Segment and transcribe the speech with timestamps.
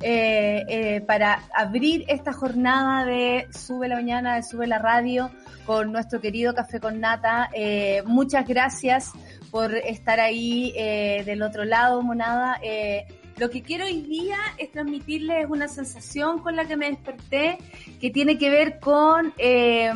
[0.00, 5.30] eh, eh, para abrir esta jornada de Sube la Mañana, de Sube la Radio
[5.66, 7.50] con nuestro querido Café con Nata.
[7.52, 9.12] Eh, muchas gracias
[9.50, 12.58] por estar ahí eh, del otro lado, Monada.
[12.62, 17.58] Eh, lo que quiero hoy día es transmitirles una sensación con la que me desperté
[18.00, 19.92] que tiene que ver con, eh,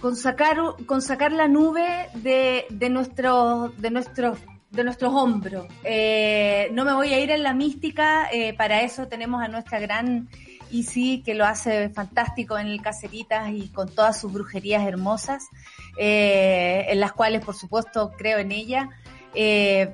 [0.00, 0.56] con, sacar,
[0.86, 4.38] con sacar la nube de, de, nuestro, de nuestros
[4.74, 5.66] de nuestros hombros.
[5.82, 9.78] Eh, no me voy a ir en la mística, eh, para eso tenemos a nuestra
[9.78, 10.28] gran
[10.74, 15.48] Isi que lo hace fantástico en el Caceritas y con todas sus brujerías hermosas,
[15.96, 18.90] eh, en las cuales por supuesto creo en ella.
[19.34, 19.92] Eh,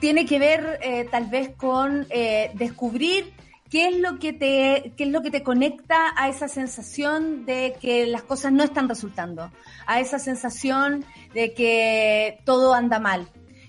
[0.00, 2.06] tiene que ver eh, tal vez con
[2.54, 3.32] descubrir
[3.70, 7.74] qué es lo que te qué es lo que te conecta a esa sensación de
[7.80, 9.50] que las cosas no están resultando,
[9.86, 13.28] a esa sensación de que todo anda mal.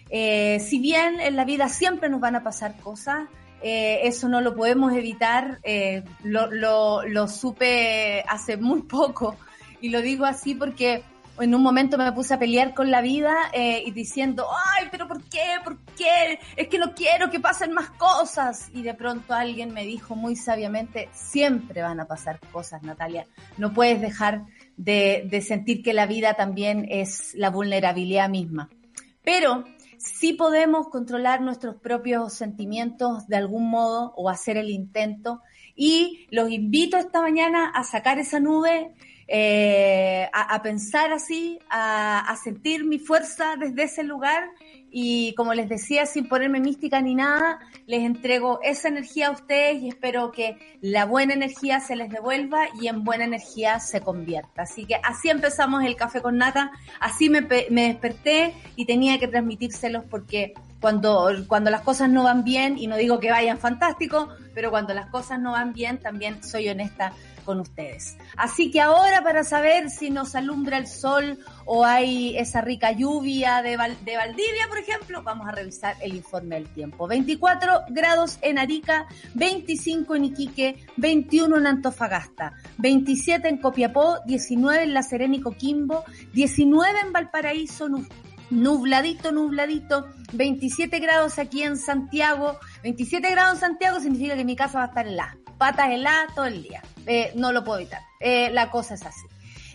[0.10, 3.28] Eh, si bien en la vida siempre nos van a pasar cosas,
[3.62, 9.36] eh, eso no lo podemos evitar, eh, lo, lo, lo supe hace muy poco
[9.82, 11.04] y lo digo así porque
[11.40, 15.08] en un momento me puse a pelear con la vida eh, y diciendo, ay, pero
[15.08, 15.44] ¿por qué?
[15.64, 16.40] ¿Por qué?
[16.56, 18.70] Es que no quiero que pasen más cosas.
[18.74, 23.28] Y de pronto alguien me dijo muy sabiamente, siempre van a pasar cosas, Natalia.
[23.58, 24.46] No puedes dejar
[24.78, 28.70] de, de sentir que la vida también es la vulnerabilidad misma.
[29.24, 29.64] Pero
[29.98, 35.42] sí podemos controlar nuestros propios sentimientos de algún modo o hacer el intento.
[35.76, 38.94] Y los invito esta mañana a sacar esa nube,
[39.28, 44.50] eh, a, pensar así, a, sentir mi fuerza desde ese lugar
[44.89, 49.81] y como les decía, sin ponerme mística ni nada, les entrego esa energía a ustedes
[49.81, 54.64] y espero que la buena energía se les devuelva y en buena energía se convierta.
[54.64, 59.30] Así que así empezamos el café con nata, así me, me desperté y tenía que
[59.30, 64.30] transmitírselos porque cuando, cuando las cosas no van bien, y no digo que vayan fantástico,
[64.54, 67.14] pero cuando las cosas no van bien, también soy honesta
[67.48, 68.18] con ustedes.
[68.36, 73.62] Así que ahora para saber si nos alumbra el sol o hay esa rica lluvia
[73.62, 77.08] de, Val de Valdivia, por ejemplo, vamos a revisar el informe del tiempo.
[77.08, 84.94] 24 grados en Arica, 25 en Iquique, 21 en Antofagasta, 27 en Copiapó, 19 en
[84.94, 86.04] La Serena y Coquimbo,
[86.34, 87.88] 19 en Valparaíso,
[88.50, 94.80] nubladito, nubladito, 27 grados aquí en Santiago, 27 grados en Santiago significa que mi casa
[94.80, 98.50] va a estar helada, patas heladas todo el día, eh, no lo puedo evitar, eh,
[98.52, 99.26] la cosa es así.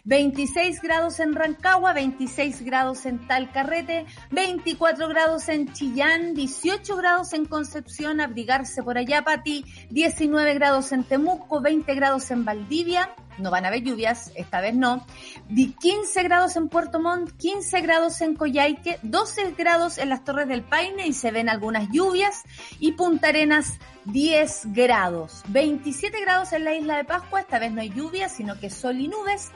[0.04, 7.44] 26 grados en Rancagua, 26 grados en Talcarrete, 24 grados en Chillán, 18 grados en
[7.44, 13.64] Concepción, abrigarse por allá, Pati, 19 grados en Temuco, 20 grados en Valdivia, no van
[13.64, 15.06] a haber lluvias, esta vez no,
[15.48, 20.62] 15 grados en Puerto Montt, 15 grados en Coyhaique, 12 grados en las Torres del
[20.62, 22.42] Paine y se ven algunas lluvias,
[22.78, 27.80] y Punta Arenas 10 grados, 27 grados en la isla de Pascua, esta vez no
[27.80, 29.50] hay lluvia, sino que sol y nubes,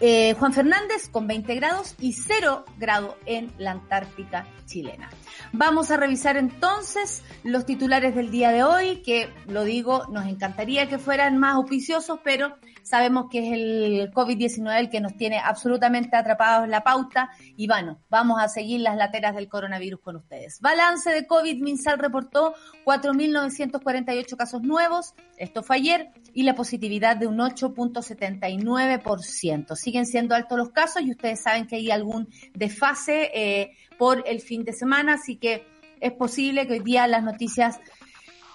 [0.00, 5.10] eh, Juan Fernández con 20 grados y 0 grado en la Antártica chilena.
[5.52, 10.88] Vamos a revisar entonces los titulares del día de hoy, que lo digo, nos encantaría
[10.88, 12.56] que fueran más auspiciosos, pero
[12.88, 17.66] sabemos que es el COVID-19 el que nos tiene absolutamente atrapados en la pauta y
[17.66, 20.60] bueno, vamos a seguir las lateras del coronavirus con ustedes.
[20.60, 22.54] Balance de COVID, Minsal reportó
[22.84, 29.76] 4.948 casos nuevos, esto fue ayer, y la positividad de un 8.79%.
[29.76, 34.40] Siguen siendo altos los casos y ustedes saben que hay algún desfase eh, por el
[34.40, 35.66] fin de semana, así que
[36.00, 37.80] es posible que hoy día las noticias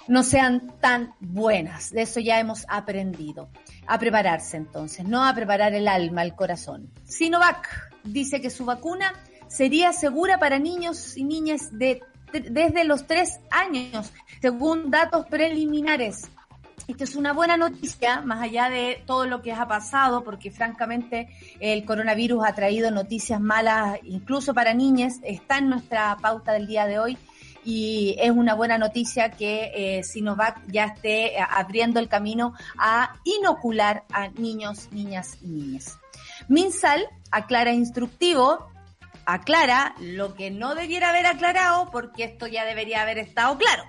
[0.08, 1.91] no sean tan buenas.
[1.91, 3.50] De eso ya hemos aprendido.
[3.88, 6.90] A prepararse entonces, no a preparar el alma, el corazón.
[7.03, 9.14] Sinovac dice que su vacuna
[9.47, 12.02] sería segura para niños y niñas de,
[12.32, 16.29] desde los tres años, según datos preliminares.
[16.88, 21.29] Esta es una buena noticia, más allá de todo lo que ha pasado, porque francamente
[21.61, 26.85] el coronavirus ha traído noticias malas, incluso para niñas, está en nuestra pauta del día
[26.85, 27.17] de hoy
[27.63, 34.03] y es una buena noticia que eh, Sinovac ya esté abriendo el camino a inocular
[34.11, 35.97] a niños, niñas y niñas.
[36.47, 38.67] Minsal aclara instructivo,
[39.25, 43.83] aclara lo que no debiera haber aclarado porque esto ya debería haber estado claro.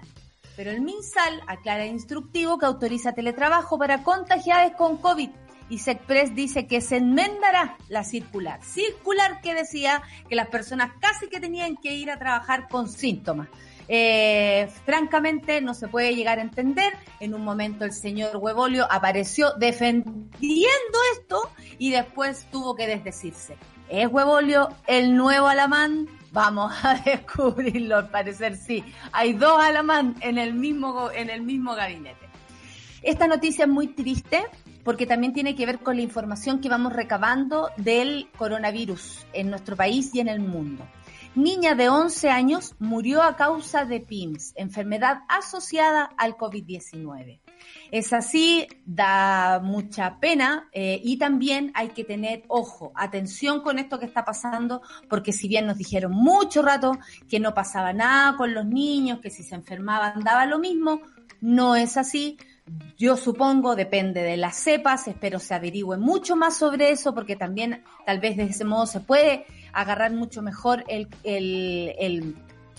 [0.56, 5.30] Pero el MinSal aclara instructivo que autoriza teletrabajo para contagiados con COVID
[5.68, 8.62] y Sexpress dice que se enmendará la circular.
[8.62, 13.48] Circular que decía que las personas casi que tenían que ir a trabajar con síntomas.
[13.86, 16.92] Eh, francamente no se puede llegar a entender.
[17.20, 23.56] En un momento el señor Huevolio apareció defendiendo esto y después tuvo que desdecirse.
[23.88, 26.08] ¿Es Huevolio el nuevo Alamán?
[26.32, 28.82] Vamos a descubrirlo, al parecer sí.
[29.12, 32.24] Hay dos Alamán en el mismo, en el mismo gabinete.
[33.02, 34.44] Esta noticia es muy triste
[34.84, 39.76] porque también tiene que ver con la información que vamos recabando del coronavirus en nuestro
[39.76, 40.86] país y en el mundo
[41.34, 47.40] niña de 11 años murió a causa de PIMS, enfermedad asociada al COVID-19.
[47.90, 53.98] Es así, da mucha pena eh, y también hay que tener ojo, atención con esto
[53.98, 56.98] que está pasando, porque si bien nos dijeron mucho rato
[57.28, 61.00] que no pasaba nada con los niños, que si se enfermaban daba lo mismo,
[61.40, 62.36] no es así.
[62.96, 67.82] Yo supongo, depende de las cepas, espero se averigüe mucho más sobre eso, porque también
[68.06, 72.36] tal vez de ese modo se puede agarrar mucho mejor el, el,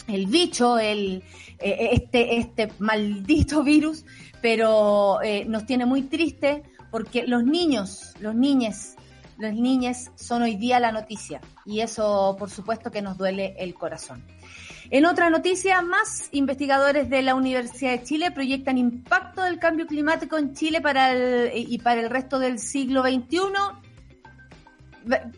[0.08, 1.24] el, bicho, el,
[1.60, 4.06] eh, este, este maldito virus,
[4.42, 8.96] pero eh, nos tiene muy triste porque los niños, los niñes,
[9.38, 13.74] los niñes son hoy día la noticia y eso por supuesto que nos duele el
[13.74, 14.24] corazón.
[14.92, 20.38] En otra noticia, más investigadores de la Universidad de Chile proyectan impacto del cambio climático
[20.38, 23.40] en Chile para el, y para el resto del siglo XXI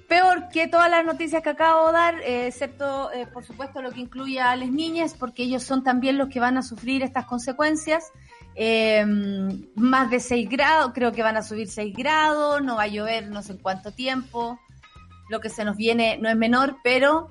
[0.08, 3.92] peor que todas las noticias que acabo de dar, eh, excepto, eh, por supuesto, lo
[3.92, 7.26] que incluye a las niñas, porque ellos son también los que van a sufrir estas
[7.26, 8.06] consecuencias.
[8.56, 12.88] Em, más de 6 grados, creo que van a subir 6 grados, no va a
[12.88, 14.60] llover no sé en cuánto tiempo.
[15.30, 17.28] Lo que se nos viene no es menor, pero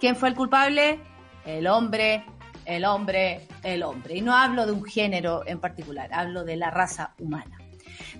[0.00, 1.00] ¿quién fue el culpable?
[1.44, 2.24] El hombre,
[2.64, 4.16] el hombre, el hombre.
[4.16, 7.58] Y no hablo de un género en particular, hablo de la raza humana.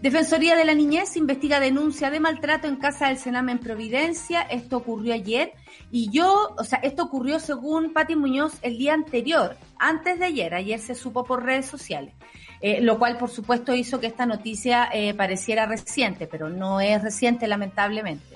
[0.00, 4.42] Defensoría de la Niñez investiga denuncia de maltrato en casa del Sename en Providencia.
[4.42, 5.52] Esto ocurrió ayer
[5.90, 10.54] y yo, o sea, esto ocurrió según Pati Muñoz el día anterior, antes de ayer.
[10.54, 12.14] Ayer se supo por redes sociales.
[12.60, 17.02] Eh, lo cual, por supuesto, hizo que esta noticia eh, pareciera reciente, pero no es
[17.02, 18.35] reciente, lamentablemente.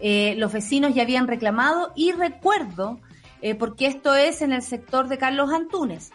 [0.00, 3.00] Eh, los vecinos ya habían reclamado y recuerdo,
[3.58, 6.12] porque esto es en el sector de Carlos Antunes.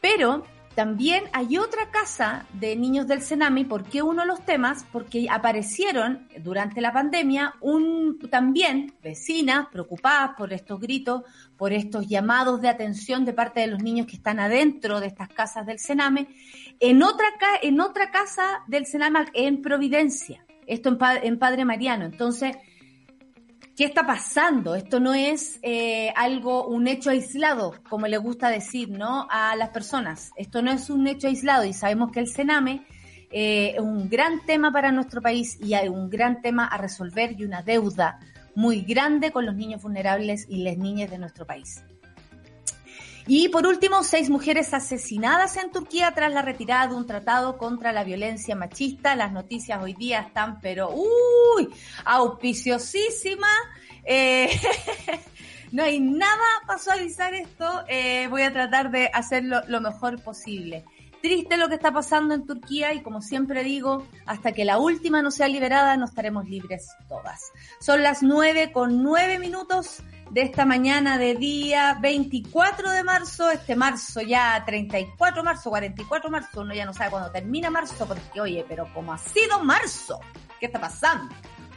[0.00, 3.64] Pero también hay otra casa de niños del Senami.
[3.64, 4.84] ¿Por qué uno de los temas?
[4.90, 11.22] Porque aparecieron durante la pandemia un, también vecinas preocupadas por estos gritos,
[11.56, 15.28] por estos llamados de atención de parte de los niños que están adentro de estas
[15.28, 16.26] casas del Sename,
[16.80, 17.26] en otra,
[17.62, 20.88] en otra casa del Sename en Providencia, esto
[21.22, 22.04] en Padre Mariano.
[22.04, 22.56] Entonces,
[23.76, 24.76] ¿Qué está pasando?
[24.76, 29.26] Esto no es eh, algo, un hecho aislado, como le gusta decir, ¿no?
[29.28, 30.30] A las personas.
[30.36, 32.86] Esto no es un hecho aislado y sabemos que el Sename
[33.32, 37.34] eh, es un gran tema para nuestro país y hay un gran tema a resolver
[37.36, 38.20] y una deuda
[38.54, 41.82] muy grande con los niños vulnerables y las niñas de nuestro país.
[43.26, 47.90] Y por último, seis mujeres asesinadas en Turquía tras la retirada de un tratado contra
[47.90, 49.16] la violencia machista.
[49.16, 51.68] Las noticias hoy día están, pero, uy,
[52.04, 53.48] auspiciosísima.
[54.04, 54.50] Eh,
[55.72, 57.84] no hay nada para suavizar esto.
[57.88, 60.84] Eh, voy a tratar de hacerlo lo mejor posible.
[61.22, 65.22] Triste lo que está pasando en Turquía y como siempre digo, hasta que la última
[65.22, 67.40] no sea liberada no estaremos libres todas.
[67.80, 73.76] Son las nueve con nueve minutos de esta mañana de día 24 de marzo, este
[73.76, 78.06] marzo ya 34 de marzo, 44 de marzo, uno ya no sabe cuándo termina marzo,
[78.06, 80.20] porque oye, pero como ha sido marzo,
[80.58, 81.34] ¿qué está pasando?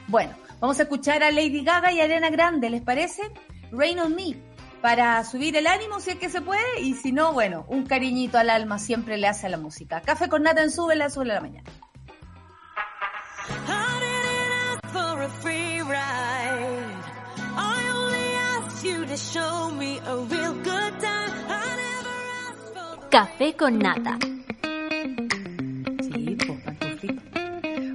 [0.08, 3.22] Bueno, vamos a escuchar a Lady Gaga y Arena Grande, ¿les parece?
[3.72, 4.36] Rain on Me,
[4.82, 8.38] para subir el ánimo si es que se puede, y si no, bueno, un cariñito
[8.38, 10.01] al alma siempre le hace a la música.
[10.01, 11.70] Café con nata en Sube, la Sube la mañana.
[23.10, 24.17] Café con nata.
[26.01, 26.60] Sí, pues,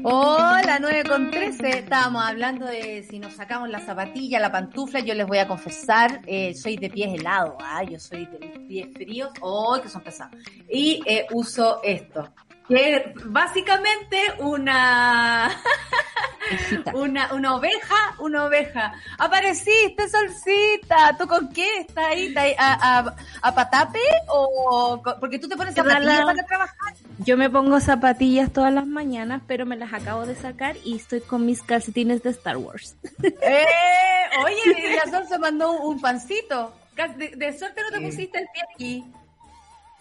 [0.04, 1.78] Hola, 9 con 13.
[1.78, 5.00] Estábamos hablando de si nos sacamos la zapatilla, la pantufla.
[5.00, 7.54] Yo les voy a confesar, eh, soy de pies helados.
[7.60, 7.84] ¿ah?
[7.84, 9.30] Yo soy de pies fríos.
[9.40, 10.34] ¡Oh, que son pesados!
[10.68, 12.32] Y eh, uso esto
[12.68, 15.50] que básicamente una,
[16.94, 18.94] una, una oveja, una oveja.
[19.18, 21.80] Apareciste, Solcita, ¿tú con qué?
[21.80, 22.34] ¿Estás ahí?
[22.58, 26.94] a, a, patape o porque tú te pones zapatillas para trabajar?
[27.18, 31.20] Yo me pongo zapatillas todas las mañanas, pero me las acabo de sacar y estoy
[31.20, 32.96] con mis calcetines de Star Wars.
[33.44, 36.74] Eh, oye, la Sol se mandó un pancito.
[37.16, 39.12] De, de suerte no te pusiste el pie aquí.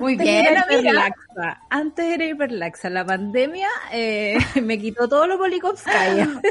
[0.01, 1.62] Muy Antes bien, era hiperlaxa.
[1.70, 2.89] Antes era hiperlaxa.
[2.89, 6.27] La pandemia eh, me quitó todo lo polikovskaya.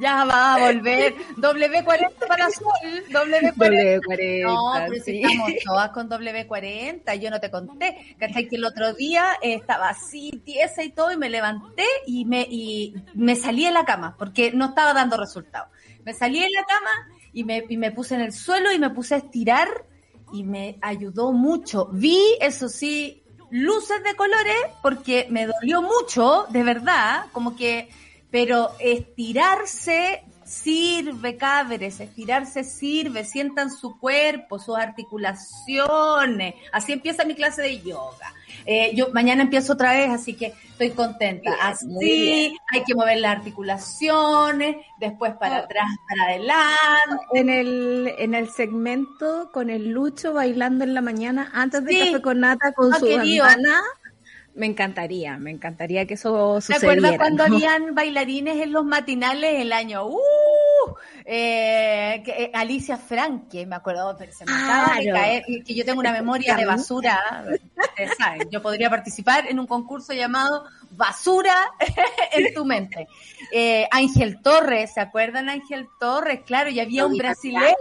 [0.00, 1.14] ya va a volver.
[1.36, 2.64] W40 para Sol.
[3.10, 4.00] W40.
[4.00, 5.22] W40, No, pero si sí.
[5.22, 8.16] estamos todas con W40, yo no te conté.
[8.18, 8.48] ¿Cachai?
[8.48, 12.46] Que el otro día eh, estaba así, tiesa y todo, y me levanté y me,
[12.48, 15.66] y me salí de la cama, porque no estaba dando resultado.
[16.06, 16.90] Me salí de la cama
[17.34, 19.89] y me, y me puse en el suelo y me puse a estirar
[20.32, 21.88] y me ayudó mucho.
[21.92, 27.88] Vi, eso sí, luces de colores porque me dolió mucho, de verdad, como que,
[28.30, 36.54] pero estirarse sirve, cabres, estirarse sirve, sientan su cuerpo, sus articulaciones.
[36.72, 38.34] Así empieza mi clase de yoga.
[38.66, 41.52] Eh, yo mañana empiezo otra vez, así que estoy contenta.
[41.62, 45.64] Así, hay que mover las articulaciones, después para Oh.
[45.64, 47.24] atrás, para adelante.
[47.34, 51.98] En el, en el segmento con el Lucho bailando en la mañana antes de Sí.
[52.06, 53.44] Café con Nata con Ah, su querido.
[53.44, 53.82] bandana.
[54.54, 56.92] Me encantaría, me encantaría que eso ¿Te sucediera.
[56.92, 57.54] acuerdas cuando ¿no?
[57.54, 60.06] habían bailarines en los matinales el año?
[60.06, 60.18] ¡Uh!
[61.24, 65.84] Eh, que, eh, Alicia Franque, me acuerdo, pero se me acaba de caer, que yo
[65.84, 67.44] tengo una memoria de basura,
[67.76, 71.54] ustedes saben, yo podría participar en un concurso llamado Basura
[72.32, 73.06] en tu mente.
[73.52, 76.40] Eh, Ángel Torres, ¿se acuerdan Ángel Torres?
[76.44, 77.76] Claro, y había un brasileño,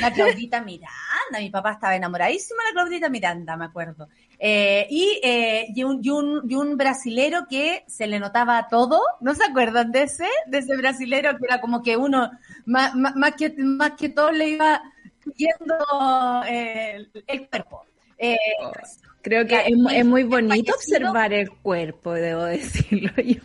[0.00, 4.08] la Claudita Miranda, mi papá estaba enamoradísima de la Claudita Miranda, me acuerdo.
[4.44, 9.00] Eh, y, eh, y, un, y, un, y un brasilero que se le notaba todo,
[9.20, 10.26] ¿no se acuerdan de ese?
[10.48, 12.28] De ese brasilero que era como que uno,
[12.66, 14.82] más, más, más que, más que todo le iba
[15.36, 15.76] viendo
[16.48, 17.84] eh, el cuerpo.
[18.18, 18.36] Eh,
[19.20, 23.42] Creo que es, mu- es muy bonito observar el cuerpo, debo decirlo yo.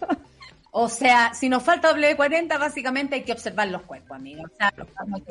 [0.72, 4.18] o sea, si nos falta W40, básicamente hay que observar los cuerpos.
[4.20, 4.74] O sea,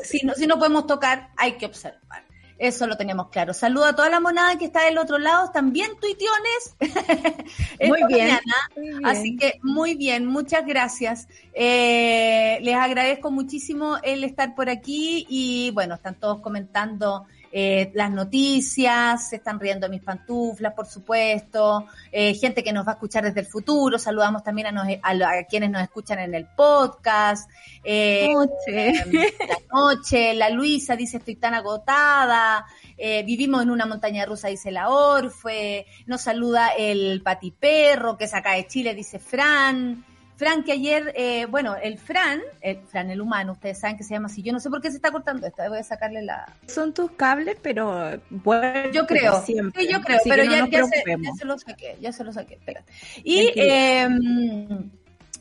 [0.05, 2.23] si, no, si no podemos tocar, hay que observar.
[2.59, 3.53] Eso lo teníamos claro.
[3.53, 6.77] Saludo a toda la monada que está del otro lado, también tuitiones.
[7.87, 8.39] Muy bien.
[8.77, 9.07] Muy bien.
[9.07, 11.29] Así que muy bien, muchas gracias.
[11.53, 18.11] Eh, les agradezco muchísimo el estar por aquí y bueno, están todos comentando eh, las
[18.11, 23.25] noticias, se están riendo mis pantuflas, por supuesto, eh, gente que nos va a escuchar
[23.25, 27.49] desde el futuro, saludamos también a, nos- a a quienes nos escuchan en el podcast.
[27.85, 28.93] Eh, Noche.
[29.11, 32.65] la noche, la Luisa dice estoy tan agotada,
[32.97, 38.35] eh, vivimos en una montaña rusa, dice la Orfe, nos saluda el Patiperro, que es
[38.35, 40.05] acá de Chile, dice Fran.
[40.37, 44.15] Fran, que ayer, eh, bueno, el Fran, el Fran, el humano, ustedes saben que se
[44.15, 44.43] llama así.
[44.43, 46.47] Yo no sé por qué se está cortando esto, voy a sacarle la.
[46.69, 49.83] Son tus cables, pero bueno, Yo creo, siempre.
[49.83, 51.27] sí, yo creo, Así pero no ya, ya se, preocupemos.
[51.27, 52.93] ya se lo saqué, ya se lo saqué, espérate.
[53.25, 54.09] Y eh,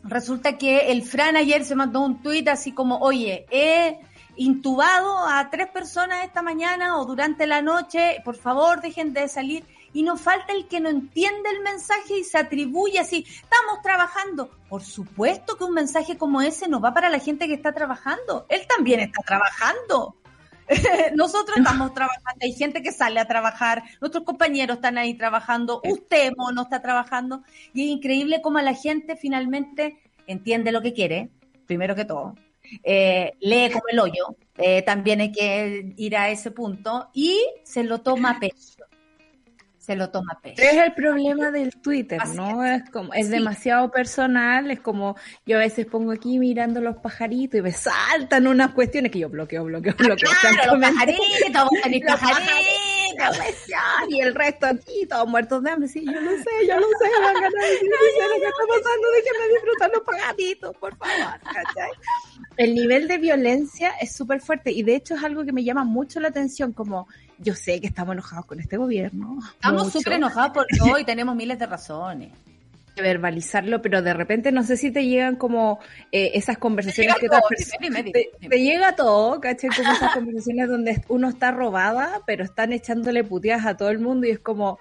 [0.03, 3.99] resulta que el Fran ayer se mandó un tuit así como, oye, he
[4.37, 9.63] intubado a tres personas esta mañana o durante la noche, por favor dejen de salir.
[9.95, 14.51] Y nos falta el que no entiende el mensaje y se atribuye así, estamos trabajando.
[14.67, 18.45] Por supuesto que un mensaje como ese no va para la gente que está trabajando.
[18.49, 20.17] Él también está trabajando.
[21.15, 26.33] Nosotros estamos trabajando, hay gente que sale a trabajar, nuestros compañeros están ahí trabajando, usted
[26.37, 31.29] no está trabajando, y es increíble cómo la gente finalmente entiende lo que quiere,
[31.67, 32.35] primero que todo,
[32.83, 37.83] eh, lee como el hoyo, eh, también hay que ir a ese punto, y se
[37.83, 38.85] lo toma a pecho.
[39.85, 40.61] Se lo toma pecho.
[40.63, 42.65] Es el problema del Twitter, ¿no?
[42.65, 43.31] Es como, es Sí.
[43.33, 45.15] demasiado personal, es como
[45.45, 49.29] yo a veces pongo aquí mirando los pajaritos y me saltan unas cuestiones que yo
[49.29, 50.29] bloqueo, bloqueo, bloqueo.
[50.31, 52.01] Ah, Claro, los pajaritos, vos tenés
[53.17, 54.09] Pajaritos.
[54.09, 55.87] Y el resto aquí, todos muertos de hambre.
[55.87, 58.35] Sí, yo lo sé, yo lo sé, me dan ganas de decir, "Sí sé lo
[58.41, 61.39] que está pasando, déjenme disfrutar los pajaritos, por favor.
[61.41, 61.91] ¿cachai?
[62.57, 65.83] El nivel de violencia es súper fuerte y de hecho es algo que me llama
[65.83, 67.07] mucho la atención, como
[67.39, 69.39] yo sé que estamos enojados con este gobierno.
[69.53, 72.31] Estamos súper enojados por todo y tenemos miles de razones.
[72.95, 75.79] Que verbalizarlo, pero de repente no sé si te llegan como
[76.11, 77.41] eh, esas conversaciones que todo,
[77.79, 78.11] dime, dime,
[78.49, 79.69] te, llega todo, ¿cachai?
[79.75, 84.27] Como esas conversaciones donde uno está robada, pero están echándole puteadas a todo el mundo
[84.27, 84.79] y es como,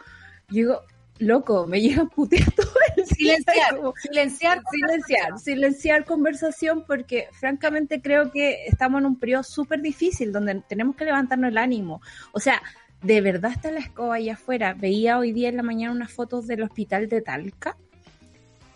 [0.48, 0.80] yo digo,
[1.18, 8.30] loco, me llegan puteadas todo el Silenciar, como- silenciar, silenciar, silenciar conversación porque francamente creo
[8.30, 12.00] que estamos en un periodo súper difícil donde tenemos que levantarnos el ánimo.
[12.32, 12.62] O sea,
[13.02, 14.74] de verdad está la escoba allá afuera.
[14.74, 17.76] Veía hoy día en la mañana unas fotos del hospital de Talca.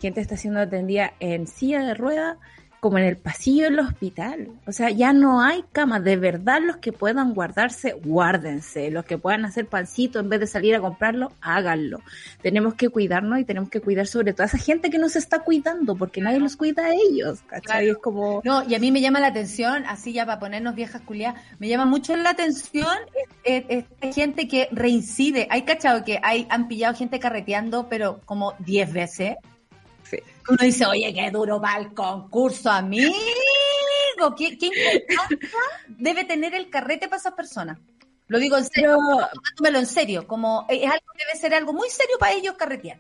[0.01, 2.39] Gente está siendo atendida en silla de rueda
[2.81, 4.49] como en el pasillo del hospital.
[4.67, 6.05] O sea, ya no hay camas.
[6.05, 8.91] De verdad, los que puedan guardarse, guárdense.
[8.91, 12.01] Los que puedan hacer pancito en vez de salir a comprarlo, háganlo.
[12.41, 15.41] Tenemos que cuidarnos y tenemos que cuidar sobre todo a esa gente que nos está
[15.41, 17.41] cuidando, porque nadie los cuida a ellos.
[17.47, 17.89] ¿Cachai?
[17.89, 18.43] Es como.
[18.45, 21.69] No, y a mí me llama la atención, así ya para ponernos viejas culiadas, me
[21.69, 22.87] llama mucho la atención
[23.43, 25.49] esta gente que reincide.
[25.51, 29.37] Hay cachado que hay, han pillado gente carreteando, pero como 10 veces
[30.49, 33.15] uno dice, oye, qué duro va el concurso, amigo.
[34.37, 35.39] ¿Qué, qué importancia
[35.87, 37.79] debe tener el carrete para esas personas?
[38.27, 42.17] Lo digo en serio, tomándomelo en serio, como es algo, debe ser algo muy serio
[42.19, 42.99] para ellos carretear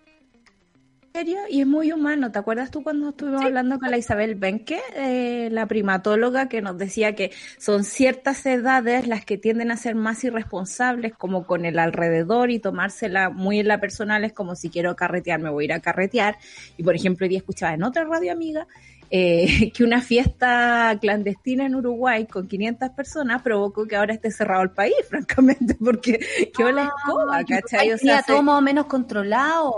[1.50, 2.30] y es muy humano.
[2.30, 6.78] ¿Te acuerdas tú cuando estuvimos hablando con la Isabel Benke, eh, la primatóloga, que nos
[6.78, 11.78] decía que son ciertas edades las que tienden a ser más irresponsables, como con el
[11.78, 15.66] alrededor y tomársela muy en la personal, es como si quiero carretear, me voy a
[15.66, 16.38] ir a carretear.
[16.76, 18.68] Y por ejemplo, hoy día escuchaba en otra radio amiga
[19.10, 24.62] eh, que una fiesta clandestina en Uruguay con 500 personas provocó que ahora esté cerrado
[24.62, 26.20] el país, francamente, porque
[26.56, 27.92] qué hola ah, escoba, ¿cachai?
[27.92, 29.74] O sea, todo más o menos controlado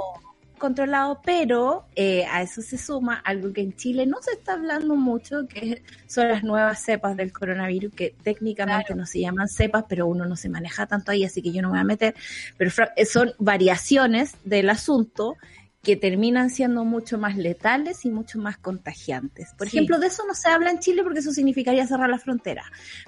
[0.60, 4.94] controlado, pero eh, a eso se suma algo que en Chile no se está hablando
[4.94, 10.06] mucho, que son las nuevas cepas del coronavirus, que técnicamente no se llaman cepas, pero
[10.06, 12.14] uno no se maneja tanto ahí, así que yo no me voy a meter,
[12.56, 15.36] pero eh, son variaciones del asunto
[15.82, 19.54] que terminan siendo mucho más letales y mucho más contagiantes.
[19.56, 22.64] Por ejemplo, de eso no se habla en Chile porque eso significaría cerrar la frontera.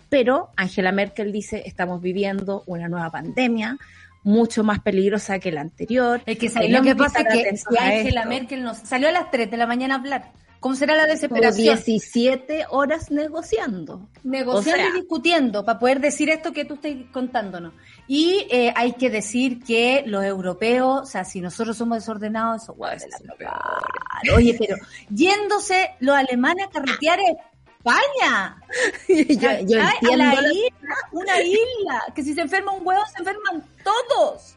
[0.08, 3.76] Pero Angela Merkel dice, estamos viviendo una nueva pandemia,
[4.24, 6.22] mucho más peligrosa que la anterior.
[6.26, 9.56] Es que lo que pasa es que Angela Merkel nos salió a las 3 de
[9.56, 10.32] la mañana a hablar.
[10.62, 11.74] ¿Cómo será la desesperación?
[11.74, 14.08] 17 horas negociando.
[14.22, 17.72] Negociando y discutiendo para poder decir esto que tú estás contándonos.
[18.06, 22.76] Y eh, hay que decir que los europeos, o sea, si nosotros somos desordenados, eso
[22.78, 24.76] la Oye, pero
[25.10, 27.18] yéndose los alemanes a carretear
[27.84, 28.56] España.
[29.66, 34.56] yo, a la isla, una isla, que si se enferma un huevo, se enferman todos.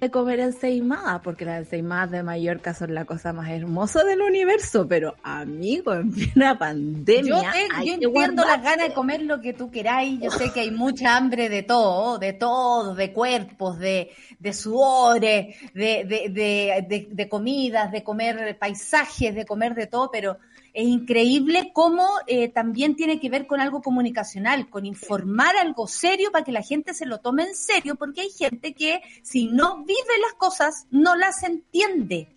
[0.00, 4.86] De comer enseimadas, porque las enseimadas de Mallorca son la cosa más hermosa del universo,
[4.88, 7.52] pero amigo, en plena pandemia.
[7.84, 11.16] Yo, entiendo las ganas de comer lo que tú queráis, yo sé que hay mucha
[11.16, 17.92] hambre de todo, de todo, de cuerpos, de, de sudores, de, de, de, de comidas,
[17.92, 20.38] de comer paisajes, de comer de todo, pero
[20.74, 26.32] es increíble cómo eh, también tiene que ver con algo comunicacional, con informar algo serio
[26.32, 29.84] para que la gente se lo tome en serio, porque hay gente que si no
[29.84, 32.28] vive las cosas, no las entiende.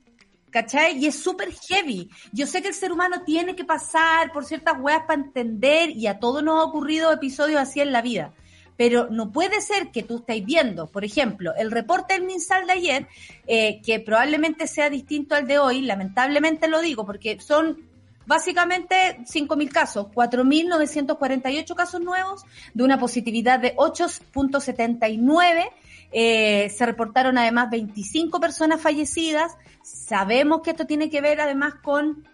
[0.52, 0.98] ¿Cachai?
[0.98, 2.10] Y es súper heavy.
[2.32, 6.08] Yo sé que el ser humano tiene que pasar por ciertas weas para entender y
[6.08, 8.34] a todos nos ha ocurrido episodios así en la vida.
[8.78, 12.74] Pero no puede ser que tú estés viendo, por ejemplo, el reporte del MinSal de
[12.74, 13.08] ayer,
[13.48, 17.87] eh, que probablemente sea distinto al de hoy, lamentablemente lo digo, porque son
[18.28, 25.70] Básicamente 5.000 casos, 4.948 casos nuevos, de una positividad de 8.79.
[26.12, 29.56] Eh, se reportaron además 25 personas fallecidas.
[29.82, 32.28] Sabemos que esto tiene que ver además con...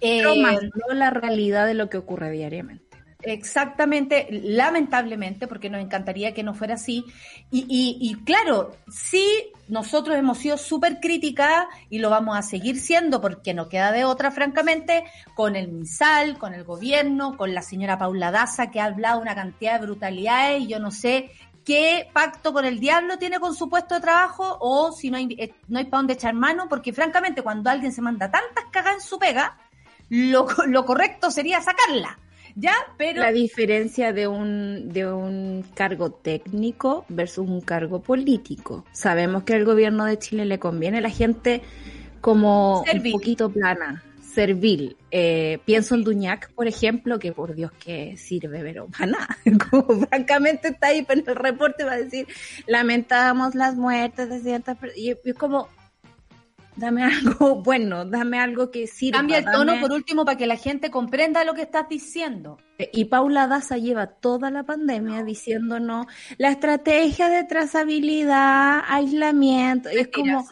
[0.00, 2.85] Eh, no la realidad de lo que ocurre diariamente.
[3.26, 7.04] Exactamente, lamentablemente, porque nos encantaría que no fuera así.
[7.50, 13.20] Y, y, claro, sí, nosotros hemos sido súper críticas y lo vamos a seguir siendo
[13.20, 15.02] porque no queda de otra, francamente,
[15.34, 19.34] con el MISAL, con el gobierno, con la señora Paula Daza, que ha hablado una
[19.34, 21.32] cantidad de brutalidades y yo no sé
[21.64, 25.34] qué pacto con el diablo tiene con su puesto de trabajo o si no hay,
[25.36, 28.94] eh, no hay para dónde echar mano, porque francamente cuando alguien se manda tantas cagas
[28.94, 29.58] en su pega,
[30.10, 32.20] lo, lo correcto sería sacarla
[32.56, 32.74] ¿ya?
[32.98, 33.20] Pero...
[33.20, 38.84] La diferencia de un, de un cargo técnico versus un cargo político.
[38.92, 41.62] Sabemos que al gobierno de Chile le conviene a la gente
[42.20, 44.02] como un poquito plana,
[44.36, 44.96] servil.
[45.10, 49.38] Eh, pienso en Duñac, por ejemplo, que por Dios que sirve, pero para nada.
[49.70, 52.26] Como francamente está ahí en el reporte va a decir,
[52.66, 54.98] lamentamos las muertes de ciertas personas.
[54.98, 55.68] Y es como,
[56.76, 59.18] dame algo bueno, dame algo que sirva.
[59.18, 62.58] Cambia el tono por último para que la gente comprenda lo que estás diciendo.
[62.92, 70.08] Y Paula Daza lleva toda la pandemia diciéndonos la estrategia de trazabilidad, aislamiento, y es
[70.08, 70.46] como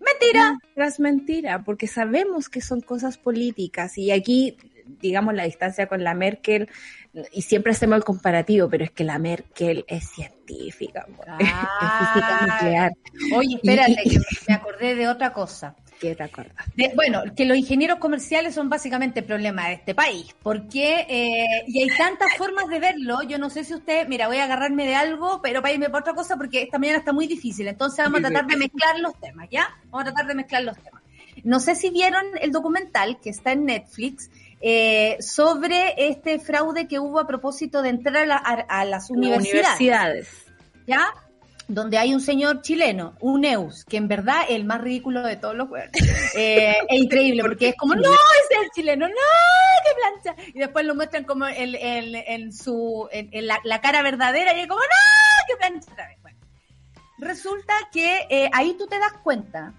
[0.00, 4.56] mentira, tras mentira, porque sabemos que son cosas políticas y aquí
[5.00, 6.68] digamos la distancia con la Merkel
[7.32, 11.06] y siempre hacemos el comparativo, pero es que la Merkel es científica,
[11.38, 12.92] es física nuclear.
[13.34, 15.74] Oye, espérate, que me acordé de otra cosa.
[16.00, 16.66] ¿Qué te acuerdas?
[16.94, 21.82] bueno, que los ingenieros comerciales son básicamente el problema de este país, porque, eh, y
[21.82, 24.94] hay tantas formas de verlo, yo no sé si usted, mira, voy a agarrarme de
[24.94, 28.20] algo, pero para irme para otra cosa, porque esta mañana está muy difícil, entonces vamos
[28.20, 29.68] a tratar de mezclar los temas, ¿ya?
[29.90, 31.02] Vamos a tratar de mezclar los temas.
[31.44, 36.98] No sé si vieron el documental que está en Netflix, eh, sobre este fraude que
[36.98, 39.52] hubo a propósito de entrar a, a las universidades.
[39.52, 40.28] Universidades.
[40.86, 41.12] ¿Ya?
[41.70, 45.36] donde hay un señor chileno, un Eus, que en verdad es el más ridículo de
[45.36, 45.90] todos los juegos.
[46.34, 50.42] Eh, es increíble, porque es como, no, es el chileno, no, qué plancha.
[50.52, 54.60] Y después lo muestran como en, en, en su, en, la, la, cara verdadera, y
[54.60, 54.86] es como, no,
[55.46, 56.08] qué plancha.
[56.22, 56.38] Bueno,
[57.18, 59.72] resulta que eh, ahí tú te das cuenta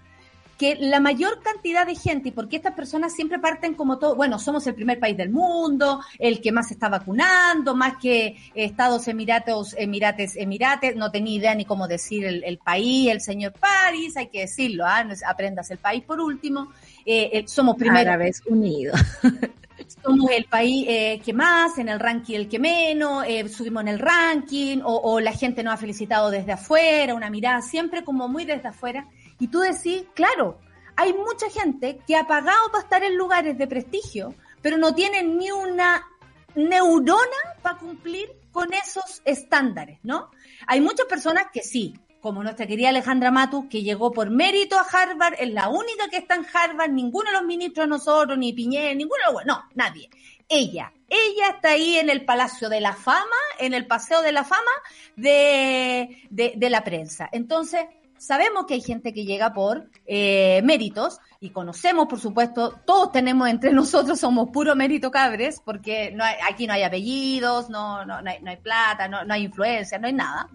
[0.62, 4.38] que la mayor cantidad de gente, y porque estas personas siempre parten como todo, bueno,
[4.38, 9.08] somos el primer país del mundo, el que más se está vacunando, más que Estados
[9.08, 14.16] Emiratos, Emirates, Emirates, no tenía idea ni cómo decir el, el país, el señor París,
[14.16, 15.04] hay que decirlo, ¿ah?
[15.26, 16.68] aprendas el país por último,
[17.04, 18.16] eh, eh, somos primero.
[18.16, 18.94] vez unido.
[20.04, 23.88] somos el país eh, que más, en el ranking el que menos, eh, subimos en
[23.88, 28.28] el ranking, o, o, la gente nos ha felicitado desde afuera, una mirada siempre como
[28.28, 29.08] muy desde afuera.
[29.42, 30.60] Y tú decís, claro,
[30.94, 35.36] hay mucha gente que ha pagado para estar en lugares de prestigio, pero no tienen
[35.36, 36.06] ni una
[36.54, 40.30] neurona para cumplir con esos estándares, ¿no?
[40.68, 44.86] Hay muchas personas que sí, como nuestra querida Alejandra Matus, que llegó por mérito a
[44.88, 48.52] Harvard, es la única que está en Harvard, ninguno de los ministros de nosotros, ni
[48.52, 50.08] Piñera, ninguno de no, nadie.
[50.48, 53.26] Ella, ella está ahí en el Palacio de la Fama,
[53.58, 54.70] en el Paseo de la Fama
[55.16, 57.28] de, de la prensa.
[57.32, 57.86] Entonces,
[58.22, 63.48] sabemos que hay gente que llega por eh, méritos y conocemos, por supuesto, todos tenemos
[63.48, 68.22] entre nosotros, somos puro mérito cabres, porque no hay, aquí no hay apellidos, no, no,
[68.22, 70.48] no, hay, plata, no, no, hay influencia, no hay nada.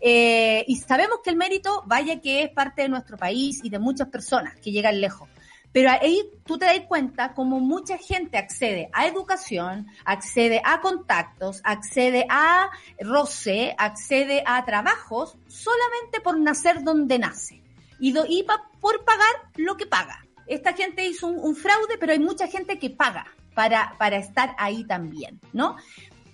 [0.00, 3.78] Eh, y sabemos que el mérito, vaya que es parte de nuestro país y de
[3.78, 5.28] muchas personas que llegan lejos.
[5.74, 11.60] Pero ahí tú te das cuenta como mucha gente accede a educación, accede a contactos,
[11.64, 17.60] accede a roce, accede a trabajos solamente por nacer donde nace
[17.98, 20.24] y, pa, por pagar lo que paga.
[20.46, 24.54] Esta gente hizo un, un, fraude, pero hay mucha gente que paga para, para estar
[24.58, 25.76] ahí también, ¿no?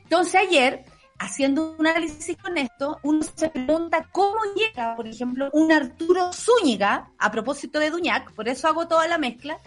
[0.03, 0.85] Entonces ayer
[1.21, 7.11] haciendo un análisis con esto, uno se pregunta cómo llega, por ejemplo, un Arturo Zúñiga,
[7.19, 9.59] a propósito de Duñac, por eso hago toda la mezcla,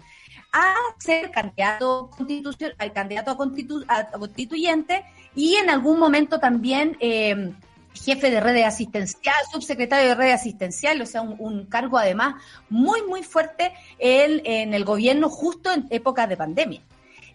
[0.52, 5.04] a ser candidato, constitución, candidato a, constitu, a constituyente
[5.36, 7.52] y en algún momento también eh,
[7.92, 12.34] jefe de redes asistencial, subsecretario de redes asistencial, o sea, un, un cargo además
[12.68, 16.80] muy, muy fuerte en, en, el gobierno justo en épocas de pandemia.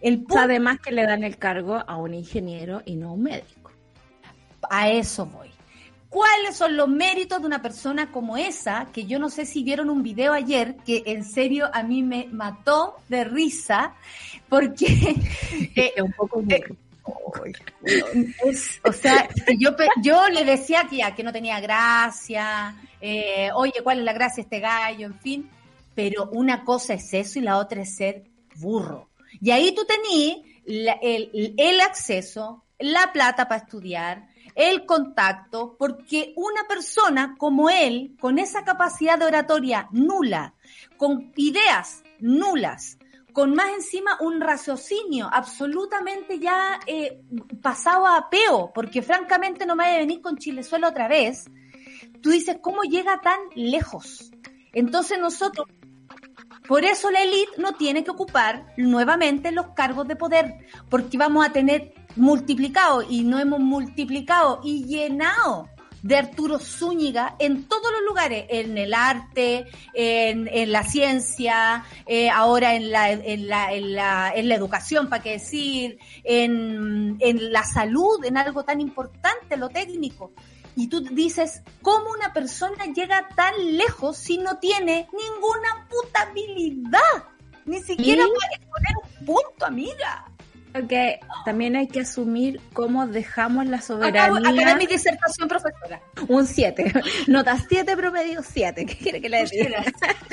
[0.02, 3.22] El punto, Además que le dan el cargo a un ingeniero y no a un
[3.22, 3.59] médico.
[4.70, 5.50] A eso voy.
[6.08, 8.88] ¿Cuáles son los méritos de una persona como esa?
[8.92, 12.26] Que yo no sé si vieron un video ayer que en serio a mí me
[12.32, 13.94] mató de risa
[14.48, 14.86] porque
[15.76, 16.62] eh, un poco eh,
[18.44, 19.28] es, o sea,
[19.58, 19.70] yo,
[20.02, 24.36] yo le decía que ya, que no tenía gracia, eh, oye, ¿cuál es la gracia
[24.36, 25.06] de este gallo?
[25.06, 25.50] En fin,
[25.94, 28.24] pero una cosa es eso y la otra es ser
[28.56, 29.08] burro.
[29.40, 30.38] Y ahí tú tenías
[31.02, 38.38] el, el acceso, la plata para estudiar, el contacto, porque una persona como él, con
[38.38, 40.54] esa capacidad de oratoria nula,
[40.96, 42.98] con ideas nulas,
[43.32, 47.20] con más encima un raciocinio absolutamente ya eh,
[47.62, 51.48] pasado a peo, porque francamente no me vaya a venir con Chilezuelo otra vez,
[52.22, 54.30] tú dices, ¿cómo llega tan lejos?
[54.72, 55.66] Entonces nosotros,
[56.66, 61.46] por eso la élite no tiene que ocupar nuevamente los cargos de poder, porque vamos
[61.46, 65.68] a tener multiplicado y no hemos multiplicado y llenado
[66.02, 72.30] de Arturo Zúñiga en todos los lugares, en el arte, en, en la ciencia, eh,
[72.30, 77.52] ahora en la, en, la, en, la, en la educación, para qué decir, en, en
[77.52, 80.32] la salud, en algo tan importante, lo técnico.
[80.76, 87.24] Y tú dices, ¿cómo una persona llega tan lejos si no tiene ninguna puta habilidad?
[87.66, 90.29] Ni siquiera puede poner un punto, amiga.
[90.72, 94.24] Porque también hay que asumir cómo dejamos la soberanía.
[94.24, 96.00] Acabo, acabo mi disertación, profesora.
[96.28, 96.92] Un 7.
[97.28, 98.86] Nota 7, promedio 7.
[98.86, 99.84] ¿Qué quiere que le diga?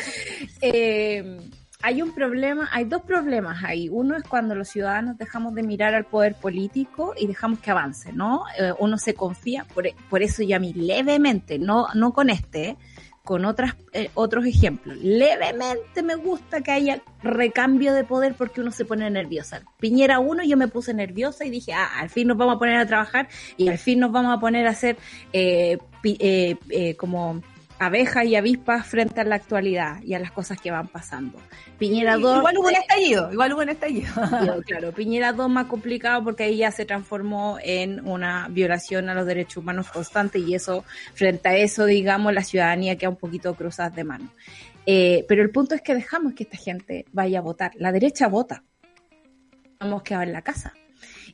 [0.62, 1.39] eh,
[1.82, 3.88] hay un problema, hay dos problemas ahí.
[3.89, 8.12] Uno es cuando los ciudadanos dejamos de mirar al poder político y dejamos que avance,
[8.12, 8.43] ¿no?
[8.60, 12.69] Eh, uno se confía, por, por eso ya a mí levemente, no, no con este,
[12.69, 12.78] ¿eh?
[13.27, 14.95] Con otras, eh, otros ejemplos.
[14.99, 19.63] Levemente me gusta que haya recambio de poder porque uno se pone nerviosa.
[19.81, 22.77] Piñera uno, yo me puse nerviosa y dije, ah, al fin nos vamos a poner
[22.77, 24.95] a trabajar y al fin nos vamos a poner a hacer
[25.33, 27.41] eh, eh, eh, como
[27.79, 31.39] abejas y avispas frente a la actualidad y a las cosas que van pasando.
[31.77, 32.37] Piñera 2...
[32.37, 34.13] Igual hubo un estallido, igual hubo un estallido.
[34.65, 39.25] claro, Piñera 2 más complicado porque ahí ya se transformó en una violación a los
[39.25, 43.89] derechos humanos constante y eso, frente a eso, digamos, la ciudadanía queda un poquito cruzada
[43.89, 44.29] de mano.
[44.85, 47.71] Eh, pero el punto es que dejamos que esta gente vaya a votar.
[47.75, 48.63] La derecha vota.
[49.79, 50.73] hemos quedado en la casa.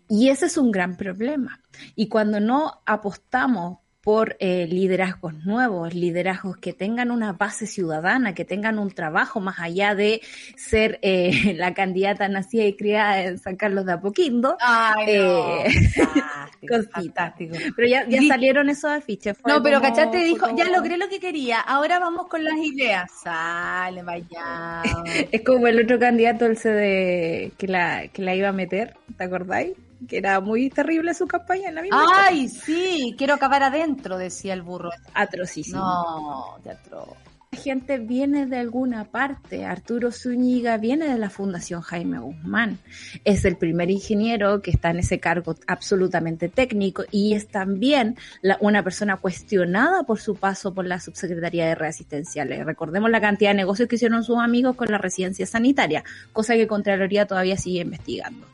[0.10, 1.62] Y ese es un gran problema.
[1.95, 8.44] Y cuando no apostamos por eh, liderazgos nuevos, liderazgos que tengan una base ciudadana, que
[8.44, 10.20] tengan un trabajo más allá de
[10.58, 14.58] ser eh, la candidata nacida y criada en San Carlos de Apoquindo.
[14.60, 15.63] Ay, Eh,
[15.96, 17.56] fantástico, fantástico.
[17.78, 19.38] Pero ya, ya salieron esos afiches.
[19.38, 22.44] fue No, pero como- Cachate dijo, como- ya logré lo que quería, ahora vamos con
[22.44, 23.10] las ideas.
[23.24, 24.84] Sale, vaya.
[25.32, 29.24] Es como el otro candidato, el CD, que la, que la iba a meter, ¿te
[29.24, 29.72] acordáis?
[30.08, 32.06] Que era muy terrible su campaña en la misma.
[32.16, 34.89] Ay, sí, quiero acabar adentro, decía el burro.
[35.13, 35.80] atrocísimo.
[35.80, 37.16] No, teatro.
[37.52, 39.63] La gente viene de alguna parte.
[39.63, 42.80] Arturo Zúñiga viene de la Fundación Jaime Guzmán.
[43.26, 48.58] Es el primer ingeniero que está en ese cargo absolutamente técnico y es también la-
[48.60, 52.66] una persona cuestionada por su paso por la Subsecretaría de Redes Asistenciales.
[52.66, 56.66] Recordemos la cantidad de negocios que hicieron sus amigos con la residencia sanitaria, cosa que
[56.66, 58.48] Contraloría todavía sigue investigando.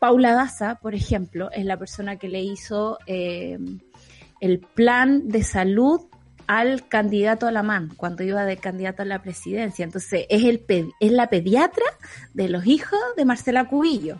[0.00, 3.58] Paula Daza, por ejemplo, es la persona que le hizo eh,
[4.40, 6.00] el plan de salud
[6.46, 9.84] al candidato a la MAN cuando iba de candidato a la presidencia.
[9.84, 10.64] Entonces, es, el
[10.98, 11.84] es la pediatra
[12.32, 14.18] de los hijos de Marcela Cubillo.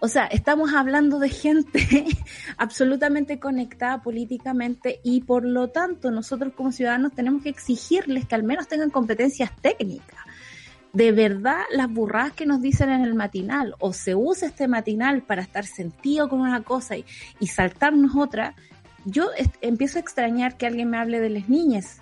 [0.00, 2.06] O sea, estamos hablando de gente
[2.56, 8.44] absolutamente conectada políticamente y por lo tanto nosotros como ciudadanos tenemos que exigirles que al
[8.44, 10.27] menos tengan competencias técnicas.
[10.98, 15.22] De verdad, las burradas que nos dicen en el matinal o se usa este matinal
[15.22, 18.54] para estar sentido con una cosa y, saltarnos otra,
[19.04, 19.30] yo
[19.60, 22.00] empiezo a extrañar que alguien me hable de las niñas,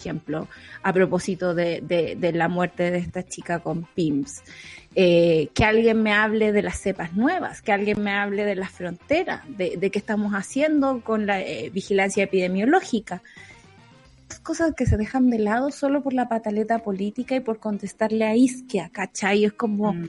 [0.00, 0.48] ejemplo,
[0.82, 4.42] a propósito de, de- de la muerte de esta chica con PIMS,
[4.96, 8.70] eh, que alguien me hable de las cepas nuevas, que alguien me hable de las
[8.72, 13.22] fronteras, de, de qué estamos haciendo con la eh, vigilancia epidemiológica.
[14.42, 18.36] Cosas que se dejan de lado solo por la pataleta política y por contestarle a
[18.36, 19.44] Isquia, ¿cachai?
[19.44, 20.08] Es como Mm.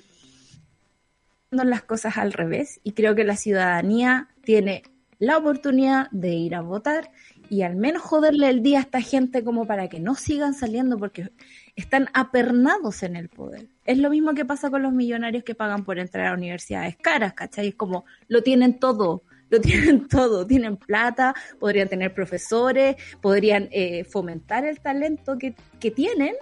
[1.52, 4.84] las cosas al revés y creo que la ciudadanía tiene
[5.18, 7.12] la oportunidad de ir a votar
[7.50, 10.98] y al menos joderle el día a esta gente como para que no sigan saliendo
[10.98, 11.32] porque
[11.76, 13.68] están apernados en el poder.
[13.86, 17.34] Es lo mismo que pasa con los millonarios que pagan por entrar a universidades caras,
[17.34, 17.70] ¿cachai?
[17.70, 24.04] Es como lo tienen todo, lo tienen todo, tienen plata, podrían tener profesores, podrían eh,
[24.04, 26.36] fomentar el talento que, que tienen.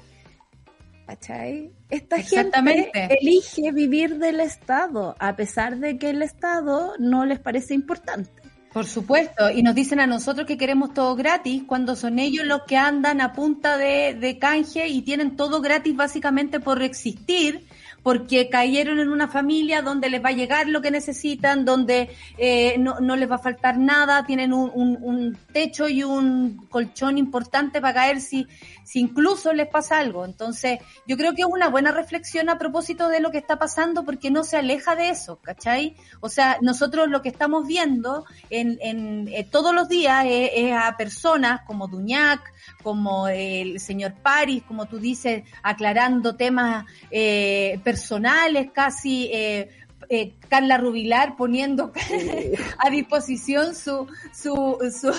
[1.05, 1.71] ¿Cachai?
[1.89, 2.91] Esta gente
[3.21, 8.29] elige vivir del Estado, a pesar de que el Estado no les parece importante.
[8.73, 12.63] Por supuesto, y nos dicen a nosotros que queremos todo gratis cuando son ellos los
[12.63, 17.65] que andan a punta de, de canje y tienen todo gratis básicamente por existir,
[18.07, 22.77] porque cayeron en una familia donde les va a llegar lo que necesitan, donde eh,
[22.79, 27.81] no, no les va a faltar nada, tienen un, un- techo y un colchón importante
[27.81, 28.47] para caer si,
[28.87, 30.23] si incluso les pasa algo.
[30.23, 34.05] Entonces, yo creo que es una buena reflexión a propósito de lo que está pasando
[34.05, 35.97] porque no se aleja de eso, ¿cachai?
[36.21, 40.95] O sea, nosotros lo que estamos viendo en, en eh, todos los días es, a
[40.95, 42.41] personas como Duñac,
[42.81, 49.69] como el señor Paris, como tú dices, aclarando temas eh, personales, casi eh,
[50.09, 51.91] eh, Carla Rubilar poniendo
[52.85, 55.13] a disposición su su su,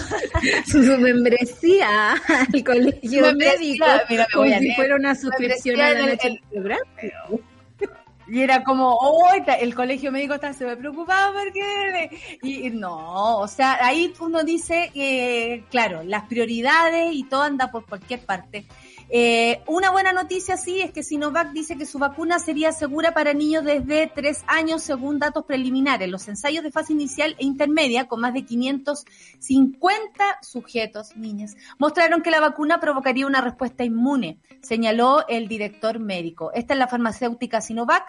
[0.70, 4.74] Su, su membresía al colegio médico, mira, como si leer.
[4.76, 6.84] fuera una suscripción membresía a la en el- noche el- del programa.
[8.30, 9.26] y era como, oh,
[9.60, 12.10] el colegio médico está se me preocupaba porque
[12.42, 17.70] y, y no, o sea, ahí uno dice que, claro, las prioridades y todo anda
[17.70, 18.66] por cualquier parte.
[19.10, 23.32] Eh, una buena noticia sí es que Sinovac dice que su vacuna sería segura para
[23.32, 26.10] niños desde tres años según datos preliminares.
[26.10, 32.30] Los ensayos de fase inicial e intermedia con más de 550 sujetos, niñas, mostraron que
[32.30, 36.52] la vacuna provocaría una respuesta inmune, señaló el director médico.
[36.52, 38.04] Esta es la farmacéutica Sinovac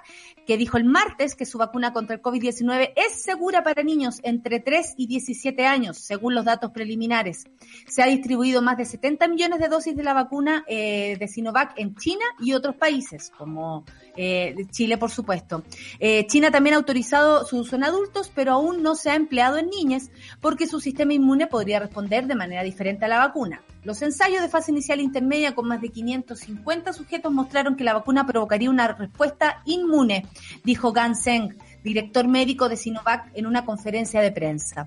[0.45, 4.59] que dijo el martes que su vacuna contra el COVID-19 es segura para niños entre
[4.59, 7.45] 3 y 17 años, según los datos preliminares.
[7.87, 10.88] Se ha distribuido más de 70 millones de dosis de la vacuna eh,
[11.19, 15.63] de Sinovac en China y otros países, como eh, Chile, por supuesto.
[15.99, 19.57] Eh, China también ha autorizado su uso en adultos, pero aún no se ha empleado
[19.57, 23.61] en niñas porque su sistema inmune podría responder de manera diferente a la vacuna.
[23.83, 28.27] Los ensayos de fase inicial intermedia con más de 550 sujetos mostraron que la vacuna
[28.27, 30.25] provocaría una respuesta inmune,
[30.63, 34.85] dijo Gan Zheng, director médico de Sinovac, en una conferencia de prensa.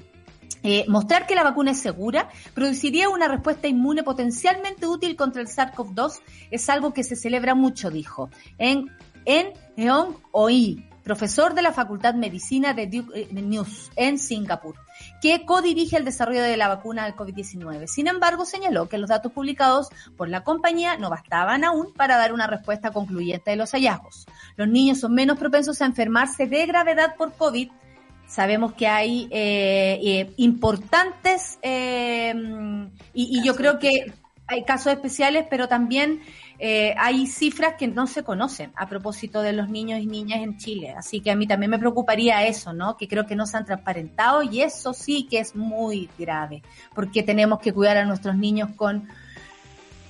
[0.62, 5.49] Eh, mostrar que la vacuna es segura produciría una respuesta inmune potencialmente útil contra el
[5.49, 8.91] SARS-CoV-2 es algo que se celebra mucho, dijo, en,
[9.25, 14.77] en Eon Oi, profesor de la Facultad de Medicina de Duke eh, News en Singapur,
[15.21, 17.87] que codirige el desarrollo de la vacuna del COVID-19.
[17.87, 22.33] Sin embargo, señaló que los datos publicados por la compañía no bastaban aún para dar
[22.33, 24.27] una respuesta concluyente de los hallazgos.
[24.57, 27.71] Los niños son menos propensos a enfermarse de gravedad por COVID.
[28.33, 32.33] Sabemos que hay eh, eh, importantes eh,
[33.12, 34.11] y, y yo creo que
[34.47, 36.23] hay casos especiales, pero también
[36.59, 40.57] eh, hay cifras que no se conocen a propósito de los niños y niñas en
[40.57, 40.95] Chile.
[40.97, 42.97] Así que a mí también me preocuparía eso, ¿no?
[42.97, 46.62] Que creo que no se han transparentado y eso sí que es muy grave,
[46.95, 49.09] porque tenemos que cuidar a nuestros niños con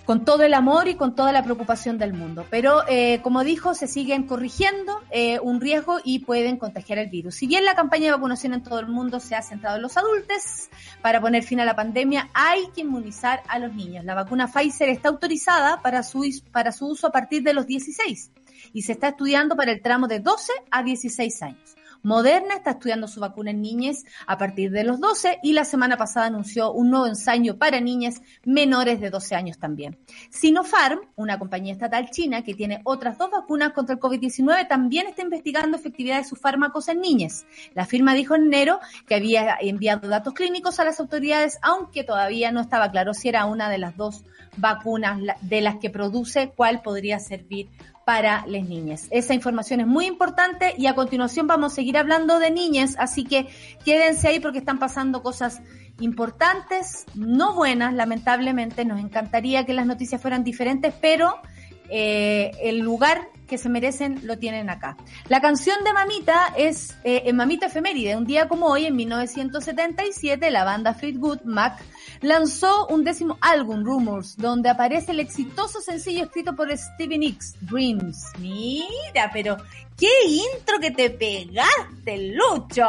[0.04, 2.44] con todo el amor y con toda la preocupación del mundo.
[2.50, 7.36] Pero, eh, como dijo, se siguen corrigiendo eh, un riesgo y pueden contagiar el virus.
[7.36, 9.96] Si bien la campaña de vacunación en todo el mundo se ha centrado en los
[9.96, 10.68] adultos,
[11.00, 14.04] para poner fin a la pandemia hay que inmunizar a los niños.
[14.04, 18.30] La vacuna Pfizer está autorizada para su, para su uso a partir de los 16
[18.72, 21.76] y se está estudiando para el tramo de 12 a 16 años.
[22.02, 25.96] Moderna está estudiando su vacuna en niñas a partir de los 12 y la semana
[25.96, 29.98] pasada anunció un nuevo ensayo para niñas menores de 12 años también.
[30.30, 35.22] Sinopharm, una compañía estatal china que tiene otras dos vacunas contra el COVID-19, también está
[35.22, 37.46] investigando efectividad de sus fármacos en niñas.
[37.74, 42.50] La firma dijo en enero que había enviado datos clínicos a las autoridades, aunque todavía
[42.50, 44.24] no estaba claro si era una de las dos
[44.56, 47.68] vacunas de las que produce cuál podría servir
[48.04, 49.06] para las niñas.
[49.10, 53.24] Esa información es muy importante y a continuación vamos a seguir hablando de niñas, así
[53.24, 53.48] que
[53.84, 55.60] quédense ahí porque están pasando cosas
[56.00, 58.84] importantes, no buenas, lamentablemente.
[58.84, 61.40] Nos encantaría que las noticias fueran diferentes, pero
[61.88, 64.96] eh, el lugar que se merecen lo tienen acá.
[65.28, 68.16] La canción de Mamita es eh, en Mamita Efeméride.
[68.16, 71.78] Un día como hoy, en 1977, la banda Fleetwood Mac
[72.22, 78.32] lanzó un décimo álbum, Rumors, donde aparece el exitoso sencillo escrito por Stevie Nicks, Dreams.
[78.38, 79.58] Mira, pero
[79.98, 82.86] qué intro que te pegaste, Lucho.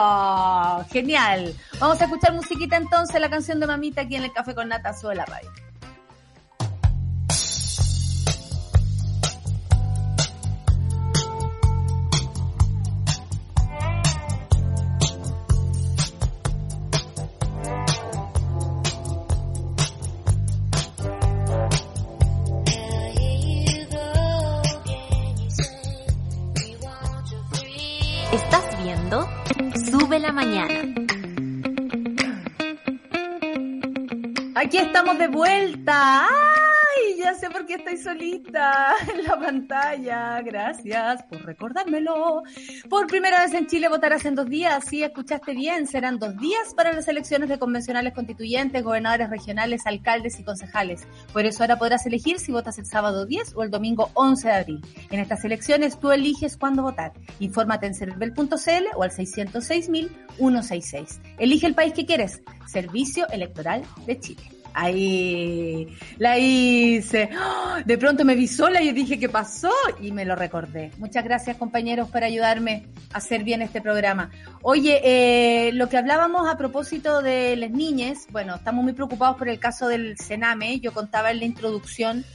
[0.89, 1.53] Genial.
[1.77, 4.93] Vamos a escuchar musiquita entonces, la canción de Mamita aquí en el Café con Nata,
[4.93, 5.25] de la.
[34.73, 36.25] Aquí estamos de vuelta.
[36.25, 37.19] ¡Ay!
[37.19, 40.41] Ya sé por qué estoy solita en la pantalla.
[40.41, 42.41] Gracias por recordármelo.
[42.89, 44.83] Por primera vez en Chile votarás en dos días.
[44.89, 45.85] Sí, escuchaste bien.
[45.85, 51.05] Serán dos días para las elecciones de convencionales constituyentes, gobernadores regionales, alcaldes y concejales.
[51.31, 54.53] Por eso ahora podrás elegir si votas el sábado 10 o el domingo 11 de
[54.55, 54.81] abril.
[55.11, 57.13] En estas elecciones tú eliges cuándo votar.
[57.39, 61.19] Infórmate en cervel.cl o al 606.166.
[61.37, 62.41] Elige el país que quieres.
[62.65, 64.52] Servicio Electoral de Chile.
[64.73, 67.29] Ahí la hice.
[67.85, 69.71] De pronto me vi sola y dije, ¿qué pasó?
[70.01, 70.91] Y me lo recordé.
[70.97, 74.31] Muchas gracias, compañeros, por ayudarme a hacer bien este programa.
[74.61, 79.49] Oye, eh, lo que hablábamos a propósito de las niñas, bueno, estamos muy preocupados por
[79.49, 80.79] el caso del Sename.
[80.79, 82.25] Yo contaba en la introducción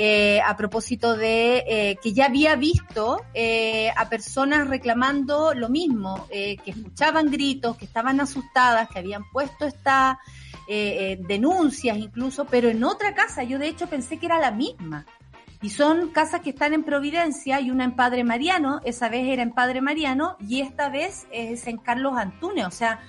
[0.00, 6.28] eh, a propósito de eh, que ya había visto eh, a personas reclamando lo mismo,
[6.30, 10.20] eh, que escuchaban gritos, que estaban asustadas, que habían puesto esta
[10.68, 13.42] eh, eh, denuncias incluso, pero en otra casa.
[13.42, 15.04] Yo de hecho pensé que era la misma.
[15.60, 19.42] Y son casas que están en Providencia y una en Padre Mariano, esa vez era
[19.42, 22.66] en Padre Mariano y esta vez es en Carlos Antunes.
[22.66, 23.00] O sea,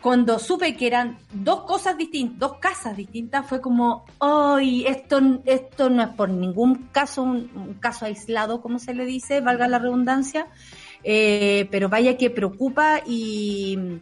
[0.00, 4.86] cuando supe que eran dos cosas distintas, dos casas distintas, fue como, ¡ay!
[4.86, 9.66] esto, esto no es por ningún caso un, caso aislado, como se le dice, valga
[9.68, 10.48] la redundancia,
[11.02, 14.00] eh, pero vaya que preocupa y